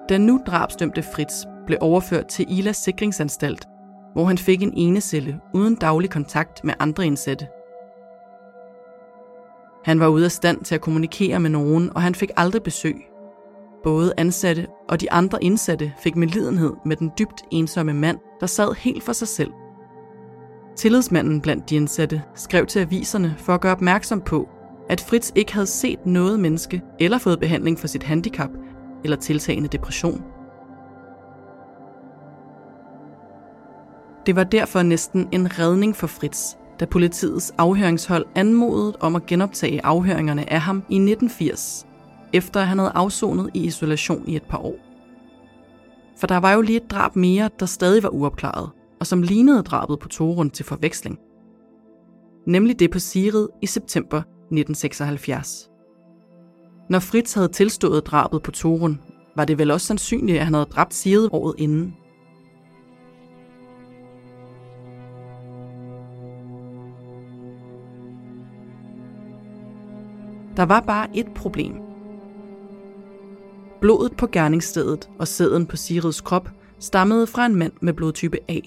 Den 0.09 0.21
nu 0.21 0.41
drabsdømte 0.47 1.03
Fritz 1.03 1.45
blev 1.65 1.77
overført 1.81 2.27
til 2.27 2.45
Ilas 2.49 2.77
sikringsanstalt, 2.77 3.67
hvor 4.13 4.25
han 4.25 4.37
fik 4.37 4.63
en 4.63 4.73
enecelle 4.75 5.39
uden 5.53 5.75
daglig 5.75 6.09
kontakt 6.09 6.63
med 6.63 6.73
andre 6.79 7.05
indsatte. 7.05 7.47
Han 9.85 9.99
var 9.99 10.07
ude 10.07 10.25
af 10.25 10.31
stand 10.31 10.63
til 10.63 10.75
at 10.75 10.81
kommunikere 10.81 11.39
med 11.39 11.49
nogen, 11.49 11.91
og 11.95 12.01
han 12.01 12.15
fik 12.15 12.31
aldrig 12.37 12.63
besøg. 12.63 12.95
Både 13.83 14.13
ansatte 14.17 14.67
og 14.89 15.01
de 15.01 15.11
andre 15.11 15.43
indsatte 15.43 15.93
fik 15.99 16.15
medlidenhed 16.15 16.73
med 16.85 16.95
den 16.95 17.11
dybt 17.19 17.41
ensomme 17.51 17.93
mand, 17.93 18.17
der 18.39 18.47
sad 18.47 18.75
helt 18.77 19.03
for 19.03 19.13
sig 19.13 19.27
selv. 19.27 19.51
Tillidsmanden 20.75 21.41
blandt 21.41 21.69
de 21.69 21.75
indsatte 21.75 22.21
skrev 22.35 22.65
til 22.65 22.79
aviserne 22.79 23.35
for 23.37 23.53
at 23.53 23.61
gøre 23.61 23.71
opmærksom 23.71 24.21
på, 24.21 24.49
at 24.89 25.01
Fritz 25.01 25.31
ikke 25.35 25.53
havde 25.53 25.67
set 25.67 26.05
noget 26.05 26.39
menneske 26.39 26.81
eller 26.99 27.17
fået 27.17 27.39
behandling 27.39 27.79
for 27.79 27.87
sit 27.87 28.03
handicap 28.03 28.49
eller 29.03 29.17
tiltagende 29.17 29.69
depression. 29.69 30.34
Det 34.25 34.35
var 34.35 34.43
derfor 34.43 34.81
næsten 34.81 35.27
en 35.31 35.59
redning 35.59 35.95
for 35.95 36.07
Fritz, 36.07 36.55
da 36.79 36.85
politiets 36.85 37.53
afhøringshold 37.57 38.25
anmodede 38.35 38.95
om 38.99 39.15
at 39.15 39.25
genoptage 39.25 39.85
afhøringerne 39.85 40.53
af 40.53 40.61
ham 40.61 40.77
i 40.77 40.95
1980, 40.95 41.87
efter 42.33 42.59
han 42.59 42.79
havde 42.79 42.91
afsonet 42.95 43.49
i 43.53 43.65
isolation 43.65 44.23
i 44.27 44.35
et 44.35 44.43
par 44.49 44.57
år. 44.57 44.75
For 46.17 46.27
der 46.27 46.37
var 46.37 46.53
jo 46.53 46.61
lige 46.61 46.77
et 46.77 46.91
drab 46.91 47.15
mere, 47.15 47.49
der 47.59 47.65
stadig 47.65 48.03
var 48.03 48.09
uopklaret, 48.09 48.69
og 48.99 49.07
som 49.07 49.21
lignede 49.21 49.63
drabet 49.63 49.99
på 49.99 50.07
Torun 50.07 50.49
til 50.49 50.65
forveksling. 50.65 51.19
Nemlig 52.47 52.79
det 52.79 52.91
på 52.91 52.99
Sirid 52.99 53.47
i 53.61 53.65
september 53.65 54.17
1976. 54.17 55.69
Når 56.89 56.99
Fritz 56.99 57.33
havde 57.33 57.47
tilstået 57.47 58.05
drabet 58.05 58.43
på 58.43 58.51
Torun, 58.51 59.01
var 59.35 59.45
det 59.45 59.57
vel 59.57 59.71
også 59.71 59.87
sandsynligt, 59.87 60.37
at 60.37 60.45
han 60.45 60.53
havde 60.53 60.65
dræbt 60.65 60.93
Sirid 60.93 61.29
året 61.31 61.55
inden. 61.57 61.95
Der 70.57 70.63
var 70.63 70.79
bare 70.79 71.17
et 71.17 71.27
problem. 71.35 71.73
Blodet 73.81 74.17
på 74.17 74.27
gerningsstedet 74.27 75.09
og 75.19 75.27
sæden 75.27 75.65
på 75.65 75.75
Sirids 75.75 76.21
krop 76.21 76.49
stammede 76.79 77.27
fra 77.27 77.45
en 77.45 77.55
mand 77.55 77.73
med 77.81 77.93
blodtype 77.93 78.37
A, 78.47 78.59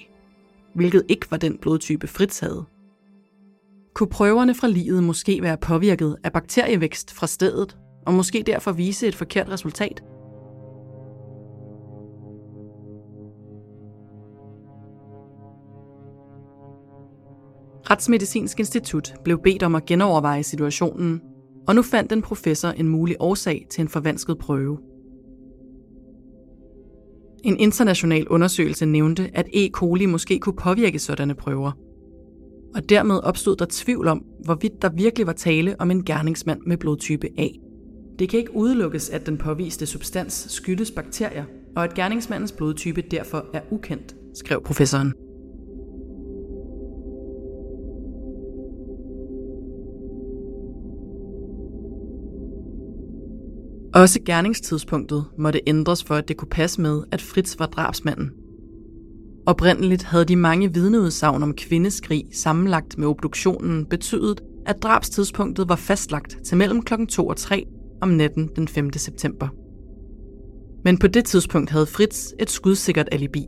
hvilket 0.74 1.02
ikke 1.08 1.30
var 1.30 1.36
den 1.36 1.58
blodtype 1.58 2.06
Fritz 2.06 2.40
havde. 2.40 2.64
Kunne 3.94 4.08
prøverne 4.08 4.54
fra 4.54 4.68
livet 4.68 5.02
måske 5.02 5.42
være 5.42 5.56
påvirket 5.56 6.16
af 6.24 6.32
bakterievækst 6.32 7.14
fra 7.14 7.26
stedet, 7.26 7.76
og 8.06 8.14
måske 8.14 8.42
derfor 8.46 8.72
vise 8.72 9.08
et 9.08 9.14
forkert 9.14 9.48
resultat? 9.50 10.02
Retsmedicinsk 17.90 18.58
Institut 18.58 19.14
blev 19.24 19.42
bedt 19.42 19.62
om 19.62 19.74
at 19.74 19.86
genoverveje 19.86 20.42
situationen 20.42 21.22
og 21.68 21.74
nu 21.74 21.82
fandt 21.82 22.12
en 22.12 22.22
professor 22.22 22.68
en 22.68 22.88
mulig 22.88 23.16
årsag 23.20 23.66
til 23.70 23.82
en 23.82 23.88
forvansket 23.88 24.38
prøve. 24.38 24.78
En 27.44 27.56
international 27.56 28.28
undersøgelse 28.28 28.86
nævnte, 28.86 29.30
at 29.34 29.48
E. 29.54 29.68
coli 29.68 30.06
måske 30.06 30.38
kunne 30.38 30.56
påvirke 30.56 30.98
sådanne 30.98 31.34
prøver. 31.34 31.72
Og 32.74 32.88
dermed 32.88 33.20
opstod 33.22 33.56
der 33.56 33.66
tvivl 33.70 34.06
om, 34.06 34.24
hvorvidt 34.44 34.82
der 34.82 34.88
virkelig 34.88 35.26
var 35.26 35.32
tale 35.32 35.76
om 35.78 35.90
en 35.90 36.04
gerningsmand 36.04 36.60
med 36.66 36.76
blodtype 36.76 37.28
A. 37.38 37.48
Det 38.18 38.28
kan 38.28 38.38
ikke 38.38 38.56
udelukkes, 38.56 39.10
at 39.10 39.26
den 39.26 39.38
påviste 39.38 39.86
substans 39.86 40.46
skyldes 40.50 40.90
bakterier, 40.90 41.44
og 41.76 41.84
at 41.84 41.94
gerningsmandens 41.94 42.52
blodtype 42.52 43.00
derfor 43.10 43.46
er 43.52 43.60
ukendt, 43.70 44.16
skrev 44.34 44.62
professoren. 44.62 45.12
Også 53.98 54.20
gerningstidspunktet 54.26 55.24
måtte 55.38 55.60
ændres 55.66 56.04
for, 56.04 56.14
at 56.14 56.28
det 56.28 56.36
kunne 56.36 56.48
passe 56.48 56.80
med, 56.80 57.02
at 57.12 57.22
Fritz 57.22 57.58
var 57.58 57.66
drabsmanden. 57.66 58.30
Oprindeligt 59.46 60.02
havde 60.02 60.24
de 60.24 60.36
mange 60.36 60.74
vidneudsagn 60.74 61.42
om 61.42 61.54
kvindeskrig 61.54 62.24
sammenlagt 62.32 62.98
med 62.98 63.08
obduktionen 63.08 63.86
betydet, 63.86 64.40
at 64.66 64.82
drabstidspunktet 64.82 65.68
var 65.68 65.76
fastlagt 65.76 66.38
til 66.44 66.56
mellem 66.56 66.82
kl. 66.82 66.94
2 67.08 67.26
og 67.26 67.36
3 67.36 67.64
om 68.00 68.08
natten 68.08 68.50
den 68.56 68.68
5. 68.68 68.92
september. 68.92 69.48
Men 70.84 70.98
på 70.98 71.06
det 71.06 71.24
tidspunkt 71.24 71.70
havde 71.70 71.86
Fritz 71.86 72.32
et 72.40 72.50
skudsikkert 72.50 73.08
alibi. 73.12 73.46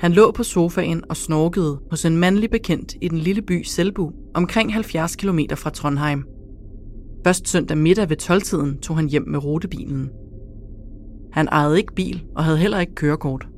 Han 0.00 0.12
lå 0.12 0.30
på 0.30 0.42
sofaen 0.42 1.02
og 1.08 1.16
snorkede 1.16 1.80
hos 1.90 2.04
en 2.04 2.16
mandlig 2.16 2.50
bekendt 2.50 2.94
i 3.02 3.08
den 3.08 3.18
lille 3.18 3.42
by 3.42 3.62
Selbu, 3.62 4.12
omkring 4.34 4.72
70 4.72 5.16
km 5.16 5.40
fra 5.56 5.70
Trondheim– 5.70 6.24
Først 7.24 7.48
søndag 7.48 7.78
middag 7.78 8.10
ved 8.10 8.22
12-tiden 8.22 8.78
tog 8.78 8.96
han 8.96 9.08
hjem 9.08 9.28
med 9.28 9.44
rutebilen. 9.44 10.10
Han 11.32 11.48
ejede 11.48 11.78
ikke 11.78 11.94
bil 11.94 12.24
og 12.36 12.44
havde 12.44 12.58
heller 12.58 12.80
ikke 12.80 12.94
kørekort. 12.94 13.48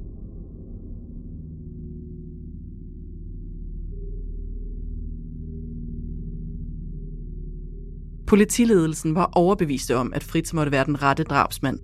Politiledelsen 8.27 9.15
var 9.15 9.31
overbeviste 9.37 9.97
om, 9.97 10.13
at 10.15 10.25
Fritz 10.25 10.53
måtte 10.53 10.73
være 10.73 10.85
den 10.85 11.03
rette 11.03 11.23
drabsmand. 11.23 11.79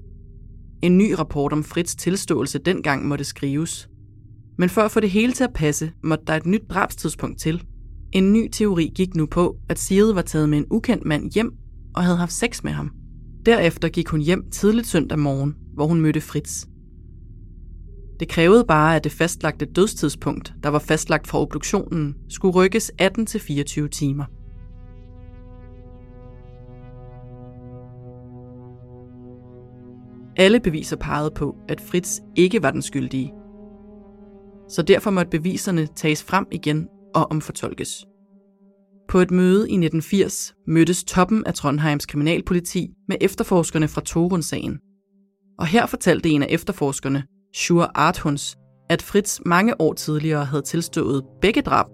En 0.82 0.98
ny 0.98 1.12
rapport 1.12 1.52
om 1.52 1.64
Fritz 1.64 1.94
tilståelse 1.94 2.58
dengang 2.58 3.06
måtte 3.08 3.24
skrives. 3.24 3.88
Men 4.58 4.68
for 4.68 4.80
at 4.80 4.90
få 4.90 5.00
det 5.00 5.10
hele 5.10 5.32
til 5.32 5.44
at 5.44 5.52
passe, 5.54 5.92
måtte 6.02 6.24
der 6.26 6.34
et 6.34 6.46
nyt 6.46 6.62
drabstidspunkt 6.70 7.40
til. 7.40 7.64
En 8.12 8.32
ny 8.32 8.48
teori 8.52 8.92
gik 8.94 9.14
nu 9.14 9.26
på, 9.26 9.56
at 9.68 9.78
Sirede 9.78 10.14
var 10.14 10.22
taget 10.22 10.48
med 10.48 10.58
en 10.58 10.66
ukendt 10.70 11.04
mand 11.04 11.32
hjem 11.32 11.52
og 11.96 12.04
havde 12.04 12.16
haft 12.16 12.32
sex 12.32 12.62
med 12.62 12.72
ham. 12.72 12.90
Derefter 13.46 13.88
gik 13.88 14.08
hun 14.08 14.20
hjem 14.20 14.50
tidligt 14.50 14.86
søndag 14.86 15.18
morgen, 15.18 15.56
hvor 15.74 15.86
hun 15.86 16.00
mødte 16.00 16.20
Fritz. 16.20 16.64
Det 18.20 18.28
krævede 18.28 18.64
bare, 18.64 18.96
at 18.96 19.04
det 19.04 19.12
fastlagte 19.12 19.66
dødstidspunkt, 19.66 20.54
der 20.62 20.68
var 20.68 20.78
fastlagt 20.78 21.26
fra 21.26 21.40
obduktionen, 21.40 22.14
skulle 22.28 22.54
rykkes 22.54 22.92
18-24 23.02 23.88
timer. 23.88 24.24
Alle 30.36 30.60
beviser 30.60 30.96
pegede 30.96 31.30
på, 31.36 31.56
at 31.68 31.80
Fritz 31.80 32.20
ikke 32.36 32.62
var 32.62 32.70
den 32.70 32.82
skyldige. 32.82 33.32
Så 34.68 34.82
derfor 34.82 35.10
måtte 35.10 35.30
beviserne 35.30 35.86
tages 35.86 36.22
frem 36.22 36.46
igen 36.52 36.88
og 37.14 37.30
omfortolkes. 37.30 38.06
På 39.08 39.18
et 39.18 39.30
møde 39.30 39.58
i 39.58 39.74
1980 39.74 40.54
mødtes 40.66 41.04
toppen 41.04 41.46
af 41.46 41.54
Trondheims 41.54 42.06
kriminalpoliti 42.06 42.90
med 43.08 43.16
efterforskerne 43.20 43.88
fra 43.88 44.00
Torun-sagen. 44.00 44.78
Og 45.58 45.66
her 45.66 45.86
fortalte 45.86 46.28
en 46.28 46.42
af 46.42 46.46
efterforskerne, 46.50 47.24
Sjur 47.54 47.90
Arthuns, 47.94 48.56
at 48.90 49.02
Fritz 49.02 49.40
mange 49.46 49.80
år 49.80 49.92
tidligere 49.92 50.44
havde 50.44 50.62
tilstået 50.62 51.24
begge 51.40 51.62
drab. 51.62 51.86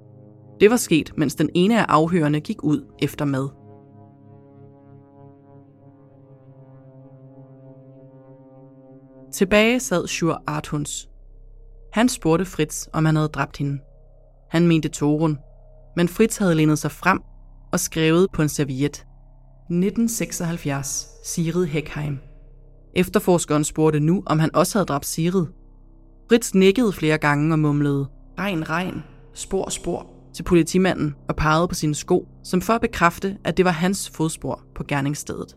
Det 0.61 0.70
var 0.70 0.77
sket, 0.77 1.12
mens 1.16 1.35
den 1.35 1.51
ene 1.55 1.81
af 1.81 1.87
afhørerne 1.88 2.40
gik 2.40 2.62
ud 2.62 2.85
efter 3.03 3.25
mad. 3.25 3.48
Tilbage 9.33 9.81
sad 9.81 10.07
Sjur 10.07 10.42
Arthuns. 10.46 11.09
Han 11.92 12.09
spurgte 12.09 12.44
Fritz, 12.44 12.87
om 12.92 13.05
han 13.05 13.16
havde 13.16 13.29
dræbt 13.29 13.57
hende. 13.57 13.79
Han 14.51 14.66
mente 14.68 14.88
Torun, 14.88 15.38
men 15.96 16.09
Fritz 16.09 16.38
havde 16.38 16.55
lænet 16.55 16.78
sig 16.78 16.90
frem 16.90 17.20
og 17.72 17.81
skrevet 17.81 18.26
på 18.33 18.42
en 18.42 18.48
serviet. 18.48 19.07
1976, 19.70 21.09
Sirid 21.24 21.66
Heckheim. 21.66 22.18
Efterforskeren 22.96 23.64
spurgte 23.64 24.00
nu, 24.00 24.22
om 24.26 24.38
han 24.38 24.55
også 24.55 24.78
havde 24.78 24.87
dræbt 24.87 25.07
Sirid. 25.07 25.46
Fritz 26.28 26.55
nikkede 26.55 26.92
flere 26.92 27.18
gange 27.18 27.55
og 27.55 27.59
mumlede, 27.59 28.07
regn, 28.38 28.68
regn, 28.68 29.02
spor, 29.35 29.70
spor, 29.70 30.07
til 30.35 30.42
politimanden 30.42 31.14
og 31.28 31.37
pegede 31.37 31.68
på 31.68 31.74
sine 31.74 31.94
sko, 31.94 32.28
som 32.44 32.61
for 32.61 32.72
at 32.72 32.81
bekræfte, 32.81 33.37
at 33.44 33.57
det 33.57 33.64
var 33.64 33.70
hans 33.70 34.11
fodspor 34.11 34.61
på 34.74 34.85
gerningsstedet. 34.88 35.57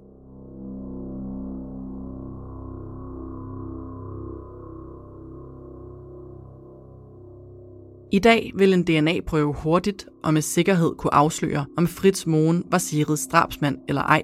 I 8.16 8.20
dag 8.20 8.52
vil 8.56 8.74
en 8.74 8.84
DNA-prøve 8.84 9.54
hurtigt 9.54 10.08
og 10.24 10.34
med 10.34 10.42
sikkerhed 10.42 10.96
kunne 10.98 11.14
afsløre, 11.14 11.66
om 11.78 11.88
Fritz 11.88 12.26
Moen 12.26 12.64
var 12.72 12.78
Sirids 12.78 13.28
drabsmand 13.28 13.78
eller 13.88 14.02
ej. 14.02 14.24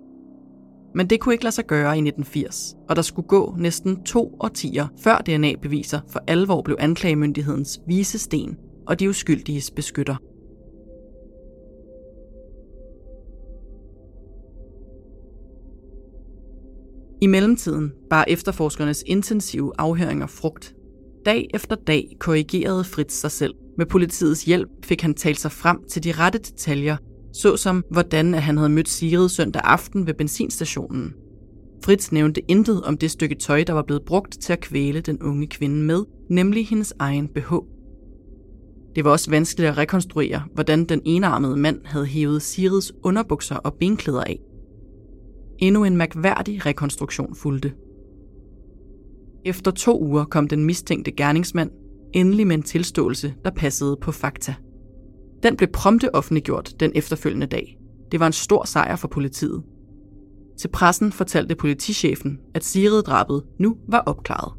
Men 0.96 1.08
det 1.10 1.20
kunne 1.20 1.34
ikke 1.34 1.44
lade 1.44 1.56
sig 1.56 1.66
gøre 1.66 1.98
i 1.98 2.02
1980, 2.02 2.76
og 2.90 2.96
der 2.96 3.02
skulle 3.02 3.28
gå 3.28 3.56
næsten 3.58 4.04
to 4.04 4.38
årtier, 4.40 4.88
før 5.04 5.18
DNA-beviser 5.18 6.00
for 6.10 6.24
alvor 6.28 6.62
blev 6.62 6.78
anklagemyndighedens 6.80 7.80
vise 7.88 8.20
sten 8.20 8.58
og 8.88 9.00
de 9.00 9.10
uskyldiges 9.10 9.72
beskytter. 9.72 10.16
I 17.22 17.28
mellemtiden 17.28 17.92
bar 18.10 18.26
efterforskernes 18.28 19.04
intensive 19.08 19.72
afhøringer 19.78 20.28
frugt. 20.28 20.76
Dag 21.26 21.48
efter 21.54 21.76
dag 21.76 22.16
korrigerede 22.20 22.84
Fritz 22.84 23.14
sig 23.14 23.32
selv. 23.32 23.54
Med 23.82 23.88
politiets 23.88 24.44
hjælp 24.44 24.70
fik 24.84 25.02
han 25.02 25.14
talt 25.14 25.40
sig 25.40 25.52
frem 25.52 25.84
til 25.90 26.04
de 26.04 26.12
rette 26.12 26.40
detaljer, 26.40 26.98
såsom 27.34 27.84
hvordan 27.92 28.34
at 28.34 28.42
han 28.42 28.58
havde 28.58 28.70
mødt 28.70 28.90
Sigrid 28.90 29.30
søndag 29.30 29.62
aften 29.66 30.08
ved 30.08 30.14
benzinstationen. 30.14 31.14
Fritz 31.86 32.12
nævnte 32.12 32.42
intet 32.48 32.84
om 32.84 32.98
det 32.98 33.12
stykke 33.12 33.36
tøj, 33.36 33.64
der 33.64 33.74
var 33.74 33.82
blevet 33.82 34.06
brugt 34.06 34.42
til 34.42 34.54
at 34.54 34.60
kvæle 34.60 35.02
den 35.02 35.24
unge 35.24 35.48
kvinde 35.48 35.84
med, 35.84 36.04
nemlig 36.30 36.68
hendes 36.68 36.94
egen 37.00 37.28
BH. 37.28 37.54
Det 38.96 39.06
var 39.06 39.12
også 39.12 39.30
vanskeligt 39.30 39.70
at 39.70 39.78
rekonstruere, 39.78 40.44
hvordan 40.54 40.86
den 40.86 41.02
enarmede 41.06 41.58
mand 41.58 41.80
havde 41.86 42.06
hævet 42.06 42.42
Sirids 42.42 42.92
underbukser 43.04 43.56
og 43.56 43.74
benklæder 43.74 44.24
af. 44.24 44.40
Endnu 45.60 45.84
en 45.84 45.98
mærkværdig 45.98 46.66
rekonstruktion 46.66 47.36
fulgte. 47.36 47.74
Efter 49.46 49.72
to 49.72 50.02
uger 50.02 50.26
kom 50.26 50.48
den 50.48 50.66
mistænkte 50.66 51.12
gerningsmand 51.12 51.72
endelig 52.14 52.48
med 52.48 52.56
en 52.56 52.64
tilståelse, 52.64 53.34
der 53.46 53.52
passede 53.52 53.98
på 54.02 54.12
fakta. 54.12 54.56
Den 55.44 55.58
blev 55.58 55.70
prompte 55.74 56.16
offentliggjort 56.16 56.80
den 56.80 56.92
efterfølgende 56.96 57.48
dag. 57.48 57.78
Det 58.12 58.20
var 58.20 58.28
en 58.28 58.34
stor 58.34 58.66
sejr 58.66 58.96
for 58.96 59.08
politiet. 59.08 59.64
Til 60.60 60.68
pressen 60.68 61.12
fortalte 61.12 61.56
politichefen, 61.56 62.40
at 62.54 62.64
Sigrid-drabet 62.64 63.44
nu 63.60 63.78
var 63.88 64.00
opklaret. 64.00 64.54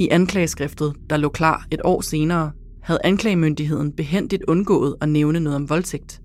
I 0.00 0.08
anklageskriftet, 0.10 0.92
der 1.10 1.16
lå 1.16 1.28
klar 1.28 1.66
et 1.70 1.80
år 1.84 2.00
senere, 2.00 2.52
havde 2.82 3.00
anklagemyndigheden 3.04 3.92
behendigt 3.92 4.42
undgået 4.48 4.96
at 5.00 5.08
nævne 5.08 5.40
noget 5.40 5.56
om 5.56 5.68
voldtægt. 5.68 6.22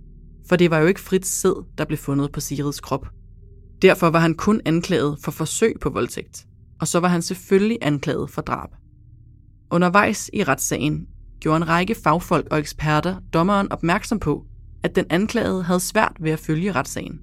For 0.50 0.56
det 0.56 0.72
var 0.72 0.80
jo 0.80 0.88
ikke 0.88 1.00
frit 1.00 1.26
sæd, 1.26 1.66
der 1.78 1.86
blev 1.86 1.98
fundet 1.98 2.32
på 2.32 2.40
Sirids 2.40 2.80
krop. 2.80 3.08
Derfor 3.82 4.10
var 4.10 4.20
han 4.20 4.36
kun 4.36 4.62
anklaget 4.66 5.18
for 5.24 5.32
forsøg 5.32 5.74
på 5.82 5.90
voldtægt, 5.90 6.46
og 6.80 6.88
så 6.88 7.00
var 7.00 7.08
han 7.08 7.22
selvfølgelig 7.22 7.78
anklaget 7.82 8.30
for 8.30 8.42
drab. 8.42 8.70
Undervejs 9.72 10.30
i 10.34 10.44
retssagen 10.44 11.08
gjorde 11.40 11.58
en 11.58 11.68
række 11.68 11.96
fagfolk 12.04 12.48
og 12.52 12.60
eksperter 12.60 13.16
dommeren 13.34 13.72
opmærksom 13.72 14.20
på, 14.20 14.46
at 14.84 14.96
den 14.96 15.06
anklagede 15.10 15.64
havde 15.64 15.80
svært 15.80 16.18
ved 16.20 16.32
at 16.32 16.40
følge 16.40 16.72
retssagen. 16.72 17.20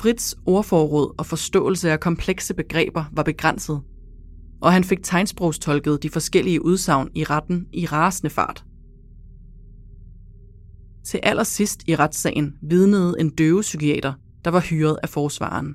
Fritz 0.00 0.34
ordforråd 0.46 1.14
og 1.18 1.26
forståelse 1.26 1.90
af 1.90 2.00
komplekse 2.00 2.54
begreber 2.54 3.04
var 3.12 3.22
begrænset, 3.22 3.80
og 4.60 4.72
han 4.72 4.84
fik 4.84 5.02
tegnsprogstolket 5.02 6.02
de 6.02 6.10
forskellige 6.10 6.64
udsagn 6.64 7.08
i 7.14 7.24
retten 7.24 7.66
i 7.72 7.86
rasende 7.86 8.30
fart. 8.30 8.64
Til 11.04 11.20
allersidst 11.22 11.82
i 11.86 11.96
retssagen 11.96 12.54
vidnede 12.62 13.14
en 13.18 13.30
døvepsykiater, 13.30 14.12
der 14.44 14.50
var 14.50 14.60
hyret 14.60 14.98
af 15.02 15.08
forsvaren. 15.08 15.74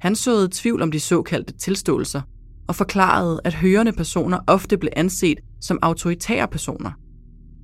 Han 0.00 0.16
såede 0.16 0.48
tvivl 0.52 0.82
om 0.82 0.90
de 0.90 1.00
såkaldte 1.00 1.52
tilståelser 1.52 2.22
og 2.68 2.76
forklarede, 2.76 3.40
at 3.44 3.54
hørende 3.54 3.92
personer 3.92 4.38
ofte 4.46 4.78
blev 4.78 4.92
anset 4.96 5.38
som 5.60 5.78
autoritære 5.82 6.48
personer. 6.48 6.90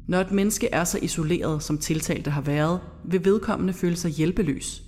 Når 0.08 0.20
et 0.20 0.30
menneske 0.30 0.68
er 0.72 0.84
så 0.84 0.98
isoleret, 1.02 1.62
som 1.62 1.78
tiltalte 1.78 2.30
har 2.30 2.40
været, 2.40 2.80
vil 3.04 3.24
vedkommende 3.24 3.72
føle 3.72 3.96
sig 3.96 4.10
hjælpeløs. 4.10 4.82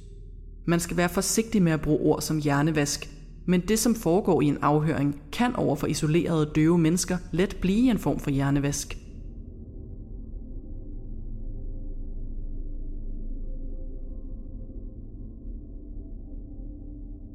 Man 0.67 0.81
skal 0.81 0.97
være 0.97 1.09
forsigtig 1.09 1.63
med 1.63 1.73
at 1.73 1.81
bruge 1.81 2.01
ord 2.01 2.23
som 2.23 2.39
hjernevask, 2.39 3.11
men 3.47 3.61
det, 3.61 3.79
som 3.79 3.95
foregår 3.95 4.41
i 4.41 4.45
en 4.45 4.59
afhøring, 4.63 5.21
kan 5.33 5.57
over 5.57 5.77
for 5.77 5.87
isolerede 5.87 6.51
døve 6.55 6.79
mennesker 6.79 7.17
let 7.33 7.57
blive 7.61 7.91
en 7.91 7.99
form 7.99 8.21
for 8.21 8.31
hjernevask. 8.31 9.00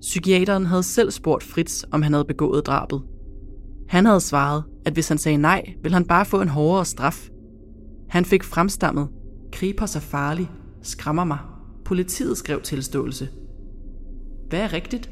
Psykiateren 0.06 0.66
havde 0.66 0.84
selv 0.84 1.12
spurgt 1.12 1.44
Fritz, 1.44 1.84
om 1.92 2.02
han 2.02 2.14
havde 2.14 2.26
begået 2.26 2.66
drabet. 2.66 3.02
Han 3.88 4.06
havde 4.06 4.22
svaret, 4.22 4.64
at 4.86 4.94
hvis 4.94 5.08
han 5.08 5.18
sagde 5.18 5.38
nej, 5.38 5.74
ville 5.82 5.94
han 5.94 6.06
bare 6.06 6.26
få 6.26 6.42
en 6.42 6.48
hårdere 6.48 6.86
straf. 6.86 7.30
Han 8.10 8.26
fik 8.26 8.44
fremstammet, 8.44 9.08
griber 9.52 9.86
sig 9.86 10.02
farlig, 10.02 10.52
skræmmer 10.82 11.24
mig. 11.24 11.38
Politiet 11.86 12.38
skrev 12.38 12.62
tilståelse. 12.62 13.30
Hvad 14.50 14.60
er 14.60 14.74
rigtigt? 14.74 15.12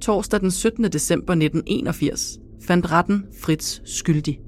Torsdag 0.00 0.40
den 0.40 0.50
17. 0.50 0.84
december 0.84 1.32
1981 1.32 2.38
fandt 2.62 2.92
retten 2.92 3.24
Fritz 3.42 3.80
skyldig. 3.84 4.40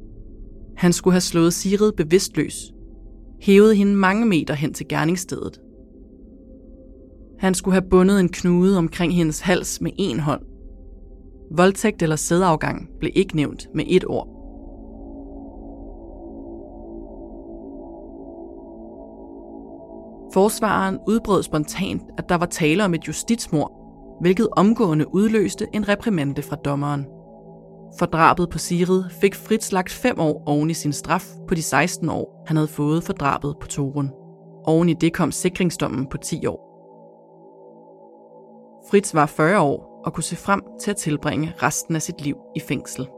Han 0.76 0.92
skulle 0.92 1.14
have 1.14 1.20
slået 1.20 1.54
Sigrid 1.54 1.92
bevidstløs, 1.92 2.72
hævet 3.40 3.76
hende 3.76 3.94
mange 3.94 4.26
meter 4.26 4.54
hen 4.54 4.74
til 4.74 4.88
gerningsstedet. 4.88 5.60
Han 7.40 7.54
skulle 7.54 7.74
have 7.74 7.88
bundet 7.90 8.20
en 8.20 8.28
knude 8.28 8.78
omkring 8.78 9.14
hendes 9.14 9.40
hals 9.40 9.80
med 9.80 9.90
en 9.98 10.20
hånd. 10.20 10.42
Voldtægt 11.56 12.02
eller 12.02 12.16
sædafgang 12.16 12.88
blev 12.98 13.12
ikke 13.14 13.36
nævnt 13.36 13.66
med 13.74 13.84
et 13.88 14.04
ord. 14.06 14.28
Forsvareren 20.32 20.98
udbrød 21.08 21.42
spontant, 21.42 22.02
at 22.18 22.28
der 22.28 22.34
var 22.34 22.46
tale 22.46 22.84
om 22.84 22.94
et 22.94 23.08
justitsmord, 23.08 23.72
hvilket 24.20 24.48
omgående 24.52 25.14
udløste 25.14 25.66
en 25.74 25.88
reprimande 25.88 26.42
fra 26.42 26.56
dommeren. 26.56 27.06
For 27.98 28.06
drabet 28.06 28.50
på 28.50 28.58
Sirid 28.58 29.04
fik 29.20 29.34
Fritz 29.34 29.72
lagt 29.72 29.92
fem 29.92 30.20
år 30.20 30.42
oven 30.46 30.70
i 30.70 30.74
sin 30.74 30.92
straf 30.92 31.26
på 31.48 31.54
de 31.54 31.62
16 31.62 32.08
år, 32.08 32.44
han 32.46 32.56
havde 32.56 32.68
fået 32.68 33.04
for 33.04 33.12
drabet 33.12 33.54
på 33.60 33.66
Torun. 33.66 34.10
Oven 34.64 34.88
i 34.88 34.94
det 34.94 35.12
kom 35.12 35.32
sikringsdommen 35.32 36.06
på 36.06 36.16
10 36.16 36.46
år. 36.46 36.69
Fritz 38.90 39.14
var 39.14 39.26
40 39.26 39.60
år 39.60 40.02
og 40.04 40.14
kunne 40.14 40.24
se 40.24 40.36
frem 40.36 40.62
til 40.80 40.90
at 40.90 40.96
tilbringe 40.96 41.54
resten 41.62 41.96
af 41.96 42.02
sit 42.02 42.20
liv 42.24 42.36
i 42.56 42.60
fængsel. 42.60 43.08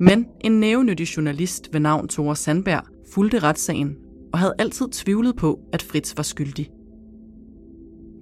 Men 0.00 0.26
en 0.40 0.60
nævenyttig 0.60 1.16
journalist 1.16 1.68
ved 1.72 1.80
navn 1.80 2.08
Tore 2.08 2.36
Sandberg 2.36 2.82
fulgte 3.14 3.38
retssagen 3.38 3.96
og 4.32 4.38
havde 4.38 4.54
altid 4.58 4.88
tvivlet 4.88 5.36
på, 5.36 5.60
at 5.72 5.82
Fritz 5.82 6.16
var 6.16 6.22
skyldig. 6.22 6.70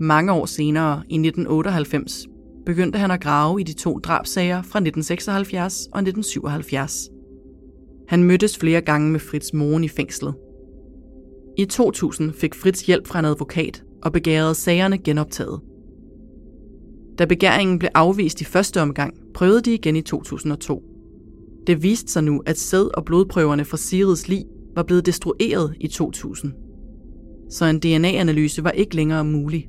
Mange 0.00 0.32
år 0.32 0.46
senere, 0.46 1.02
i 1.08 1.14
1998, 1.14 2.26
begyndte 2.66 2.98
han 2.98 3.10
at 3.10 3.20
grave 3.20 3.60
i 3.60 3.64
de 3.64 3.72
to 3.72 3.98
drabsager 3.98 4.62
fra 4.62 4.78
1976 4.78 5.74
og 5.74 5.98
1977. 5.98 7.11
Han 8.12 8.24
mødtes 8.24 8.58
flere 8.58 8.80
gange 8.80 9.10
med 9.10 9.20
Fritz 9.20 9.52
Mogen 9.52 9.84
i 9.84 9.88
fængslet. 9.88 10.34
I 11.58 11.64
2000 11.64 12.32
fik 12.32 12.54
Fritz 12.54 12.86
hjælp 12.86 13.06
fra 13.06 13.18
en 13.18 13.24
advokat 13.24 13.84
og 14.02 14.12
begærede 14.12 14.54
sagerne 14.54 14.98
genoptaget. 14.98 15.60
Da 17.18 17.24
begæringen 17.24 17.78
blev 17.78 17.90
afvist 17.94 18.40
i 18.40 18.44
første 18.44 18.80
omgang, 18.80 19.14
prøvede 19.34 19.60
de 19.60 19.74
igen 19.74 19.96
i 19.96 20.02
2002. 20.02 20.82
Det 21.66 21.82
viste 21.82 22.12
sig 22.12 22.24
nu, 22.24 22.42
at 22.46 22.58
sæd- 22.58 22.96
og 22.96 23.04
blodprøverne 23.04 23.64
fra 23.64 23.76
Sirids 23.76 24.28
lig 24.28 24.44
var 24.74 24.82
blevet 24.82 25.06
destrueret 25.06 25.74
i 25.80 25.88
2000. 25.88 26.52
Så 27.50 27.64
en 27.64 27.78
DNA-analyse 27.78 28.64
var 28.64 28.70
ikke 28.70 28.96
længere 28.96 29.24
mulig. 29.24 29.68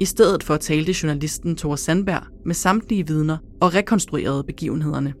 I 0.00 0.04
stedet 0.04 0.42
for 0.42 0.56
talte 0.56 0.94
journalisten 1.02 1.56
Thor 1.56 1.76
Sandberg 1.76 2.22
med 2.44 2.54
samtlige 2.54 3.06
vidner 3.06 3.38
og 3.60 3.74
rekonstruerede 3.74 4.44
begivenhederne. 4.44 5.14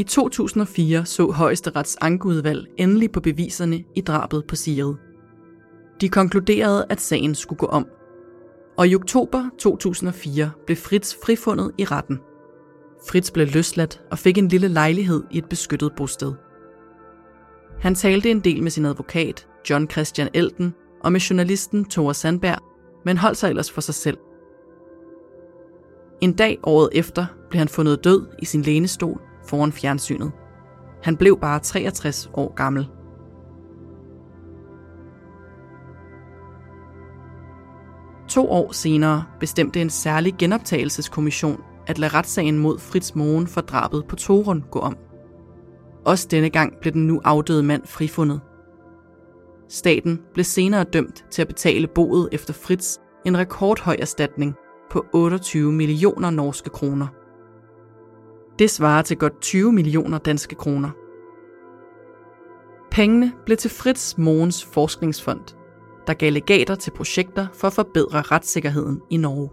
I 0.00 0.02
2004 0.02 1.04
så 1.04 1.30
højesterets 1.30 1.96
ankeudvalg 2.00 2.66
endelig 2.76 3.12
på 3.12 3.20
beviserne 3.20 3.84
i 3.94 4.00
drabet 4.00 4.44
på 4.48 4.56
Siret. 4.56 4.96
De 6.00 6.08
konkluderede, 6.08 6.86
at 6.88 7.00
sagen 7.00 7.34
skulle 7.34 7.58
gå 7.58 7.66
om. 7.66 7.86
Og 8.76 8.88
i 8.88 8.94
oktober 8.94 9.44
2004 9.58 10.50
blev 10.66 10.76
Fritz 10.76 11.14
frifundet 11.24 11.72
i 11.78 11.84
retten. 11.84 12.18
Fritz 13.08 13.30
blev 13.30 13.46
løsladt 13.54 14.00
og 14.10 14.18
fik 14.18 14.38
en 14.38 14.48
lille 14.48 14.68
lejlighed 14.68 15.22
i 15.30 15.38
et 15.38 15.48
beskyttet 15.48 15.92
bosted. 15.96 16.32
Han 17.80 17.94
talte 17.94 18.30
en 18.30 18.40
del 18.40 18.62
med 18.62 18.70
sin 18.70 18.86
advokat, 18.86 19.48
John 19.70 19.90
Christian 19.90 20.28
Elten, 20.34 20.74
og 21.04 21.12
med 21.12 21.20
journalisten 21.20 21.84
Thor 21.84 22.12
Sandberg, 22.12 22.58
men 23.04 23.18
holdt 23.18 23.38
sig 23.38 23.48
ellers 23.48 23.70
for 23.70 23.80
sig 23.80 23.94
selv. 23.94 24.18
En 26.20 26.32
dag 26.32 26.58
året 26.62 26.88
efter 26.92 27.26
blev 27.50 27.58
han 27.58 27.68
fundet 27.68 28.04
død 28.04 28.26
i 28.38 28.44
sin 28.44 28.62
lænestol 28.62 29.29
foran 29.50 29.72
fjernsynet. 29.72 30.32
Han 31.02 31.16
blev 31.16 31.38
bare 31.40 31.58
63 31.60 32.30
år 32.34 32.54
gammel. 32.54 32.88
To 38.28 38.50
år 38.50 38.72
senere 38.72 39.24
bestemte 39.40 39.80
en 39.80 39.90
særlig 39.90 40.34
genoptagelseskommission 40.38 41.62
at 41.86 41.98
lade 41.98 42.14
retssagen 42.14 42.58
mod 42.58 42.78
Fritz 42.78 43.14
Mogen 43.14 43.46
for 43.46 43.60
drabet 43.60 44.04
på 44.08 44.16
Torun 44.16 44.64
gå 44.70 44.78
om. 44.78 44.96
Også 46.04 46.28
denne 46.30 46.50
gang 46.50 46.72
blev 46.80 46.92
den 46.92 47.06
nu 47.06 47.20
afdøde 47.24 47.62
mand 47.62 47.86
frifundet. 47.86 48.40
Staten 49.68 50.20
blev 50.34 50.44
senere 50.44 50.84
dømt 50.84 51.24
til 51.30 51.42
at 51.42 51.48
betale 51.48 51.86
boet 51.86 52.28
efter 52.32 52.52
Fritz 52.52 52.96
en 53.26 53.38
rekordhøj 53.38 53.96
erstatning 53.98 54.54
på 54.90 55.04
28 55.12 55.72
millioner 55.72 56.30
norske 56.30 56.70
kroner. 56.70 57.06
Det 58.60 58.70
svarer 58.70 59.02
til 59.02 59.16
godt 59.16 59.40
20 59.40 59.72
millioner 59.72 60.18
danske 60.18 60.54
kroner. 60.54 60.90
Pengene 62.90 63.32
blev 63.46 63.56
til 63.56 63.70
Fritz 63.70 64.18
Mogens 64.18 64.64
Forskningsfond, 64.64 65.40
der 66.06 66.14
gav 66.14 66.32
legater 66.32 66.74
til 66.74 66.90
projekter 66.90 67.46
for 67.52 67.66
at 67.66 67.72
forbedre 67.72 68.20
retssikkerheden 68.20 69.00
i 69.10 69.16
Norge. 69.16 69.50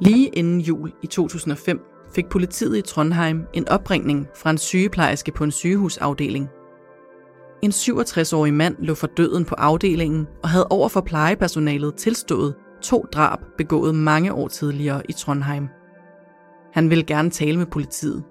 Lige 0.00 0.28
inden 0.28 0.60
jul 0.60 0.92
i 1.02 1.06
2005 1.06 1.80
fik 2.14 2.28
politiet 2.28 2.78
i 2.78 2.82
Trondheim 2.82 3.46
en 3.52 3.68
opringning 3.68 4.26
fra 4.34 4.50
en 4.50 4.58
sygeplejerske 4.58 5.32
på 5.32 5.44
en 5.44 5.50
sygehusafdeling. 5.50 6.48
En 7.62 7.70
67-årig 7.70 8.54
mand 8.54 8.76
lå 8.78 8.94
for 8.94 9.06
døden 9.06 9.44
på 9.44 9.54
afdelingen 9.54 10.26
og 10.42 10.48
havde 10.48 10.66
over 10.70 10.88
for 10.88 11.00
plejepersonalet 11.00 11.94
tilstået 11.94 12.54
to 12.82 13.06
drab 13.12 13.38
begået 13.58 13.94
mange 13.94 14.32
år 14.32 14.48
tidligere 14.48 15.02
i 15.08 15.12
Trondheim. 15.12 15.68
Han 16.72 16.90
ville 16.90 17.04
gerne 17.04 17.30
tale 17.30 17.58
med 17.58 17.66
politiet. 17.66 18.24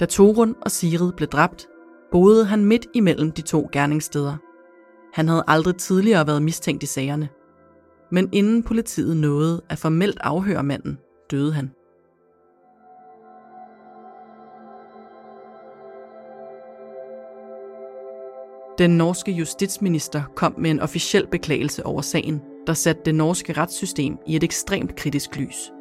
Da 0.00 0.06
Torun 0.06 0.54
og 0.62 0.70
Sigrid 0.70 1.12
blev 1.12 1.28
dræbt, 1.28 1.66
boede 2.12 2.44
han 2.44 2.64
midt 2.64 2.86
imellem 2.94 3.32
de 3.32 3.42
to 3.42 3.68
gerningssteder. 3.72 4.36
Han 5.12 5.28
havde 5.28 5.44
aldrig 5.46 5.76
tidligere 5.76 6.26
været 6.26 6.42
mistænkt 6.42 6.82
i 6.82 6.86
sagerne. 6.86 7.28
Men 8.12 8.28
inden 8.32 8.62
politiet 8.62 9.16
nåede 9.16 9.62
at 9.70 9.78
formelt 9.78 10.18
afhøre 10.20 10.62
manden, 10.62 10.98
døde 11.30 11.52
han. 11.52 11.70
Den 18.78 18.90
norske 18.90 19.32
justitsminister 19.32 20.22
kom 20.34 20.54
med 20.58 20.70
en 20.70 20.80
officiel 20.80 21.26
beklagelse 21.26 21.86
over 21.86 22.00
sagen, 22.00 22.40
der 22.66 22.72
satte 22.72 23.02
det 23.04 23.14
norske 23.14 23.52
retssystem 23.52 24.18
i 24.26 24.36
et 24.36 24.44
ekstremt 24.44 24.96
kritisk 24.96 25.36
lys. 25.36 25.72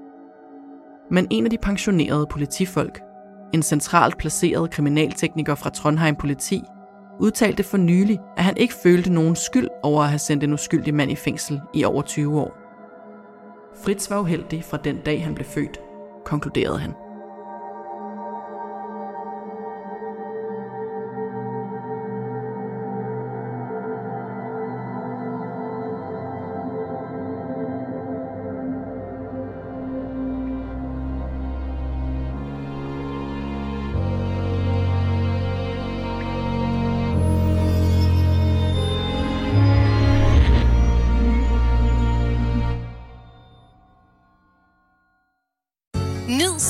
Men 1.12 1.28
en 1.30 1.44
af 1.44 1.50
de 1.50 1.58
pensionerede 1.58 2.28
politifolk, 2.32 3.02
en 3.54 3.64
centralt 3.64 4.18
placeret 4.18 4.72
kriminaltekniker 4.72 5.56
fra 5.56 5.70
Trondheim 5.70 6.16
politi, 6.16 6.62
udtalte 7.20 7.64
for 7.64 7.78
nylig, 7.78 8.20
at 8.38 8.44
han 8.44 8.58
ikke 8.58 8.74
følte 8.84 9.14
nogen 9.14 9.36
skyld 9.36 9.68
over 9.84 10.04
at 10.04 10.10
have 10.10 10.20
sendt 10.20 10.44
en 10.44 10.54
uskyldig 10.54 10.94
mand 10.94 11.12
i 11.12 11.16
fængsel 11.16 11.62
i 11.74 11.84
over 11.84 12.02
20 12.02 12.40
år. 12.40 12.58
Fritz 13.84 14.10
var 14.10 14.20
uheldig 14.20 14.64
fra 14.64 14.78
den 14.78 14.98
dag, 15.06 15.24
han 15.24 15.36
blev 15.36 15.46
født, 15.46 15.80
konkluderede 16.26 16.80
han. 16.80 16.94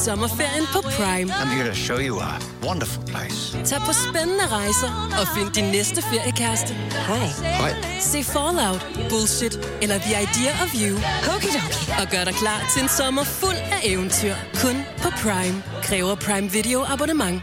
Sommerferien 0.08 0.66
på 0.74 0.82
Prime. 0.82 1.34
I'm 1.34 1.50
here 1.58 1.68
to 1.70 1.76
show 1.76 2.00
you 2.00 2.20
a 2.20 2.40
wonderful 2.64 3.04
place. 3.04 3.40
Tag 3.66 3.80
på 3.80 3.94
spændende 3.94 4.48
rejser 4.48 4.92
og 5.22 5.28
find 5.36 5.50
din 5.52 5.72
næste 5.72 6.02
feriekæreste. 6.02 6.74
Hej. 6.74 7.28
Hej. 7.44 7.74
Se 8.02 8.24
Fallout, 8.24 8.88
Bullshit 9.10 9.56
eller 9.82 9.98
The 9.98 10.16
Idea 10.26 10.52
of 10.64 10.70
You. 10.82 10.96
Okay, 11.36 11.50
okay. 11.68 12.02
Og 12.02 12.08
gør 12.12 12.24
dig 12.24 12.34
klar 12.34 12.60
til 12.74 12.84
en 12.84 12.90
sommer 12.90 13.24
fuld 13.24 13.62
af 13.76 13.80
eventyr. 13.84 14.34
Kun 14.64 14.76
på 15.02 15.10
Prime. 15.10 15.64
Kræver 15.84 16.16
Prime 16.16 16.52
Video 16.52 16.80
abonnement. 16.94 17.42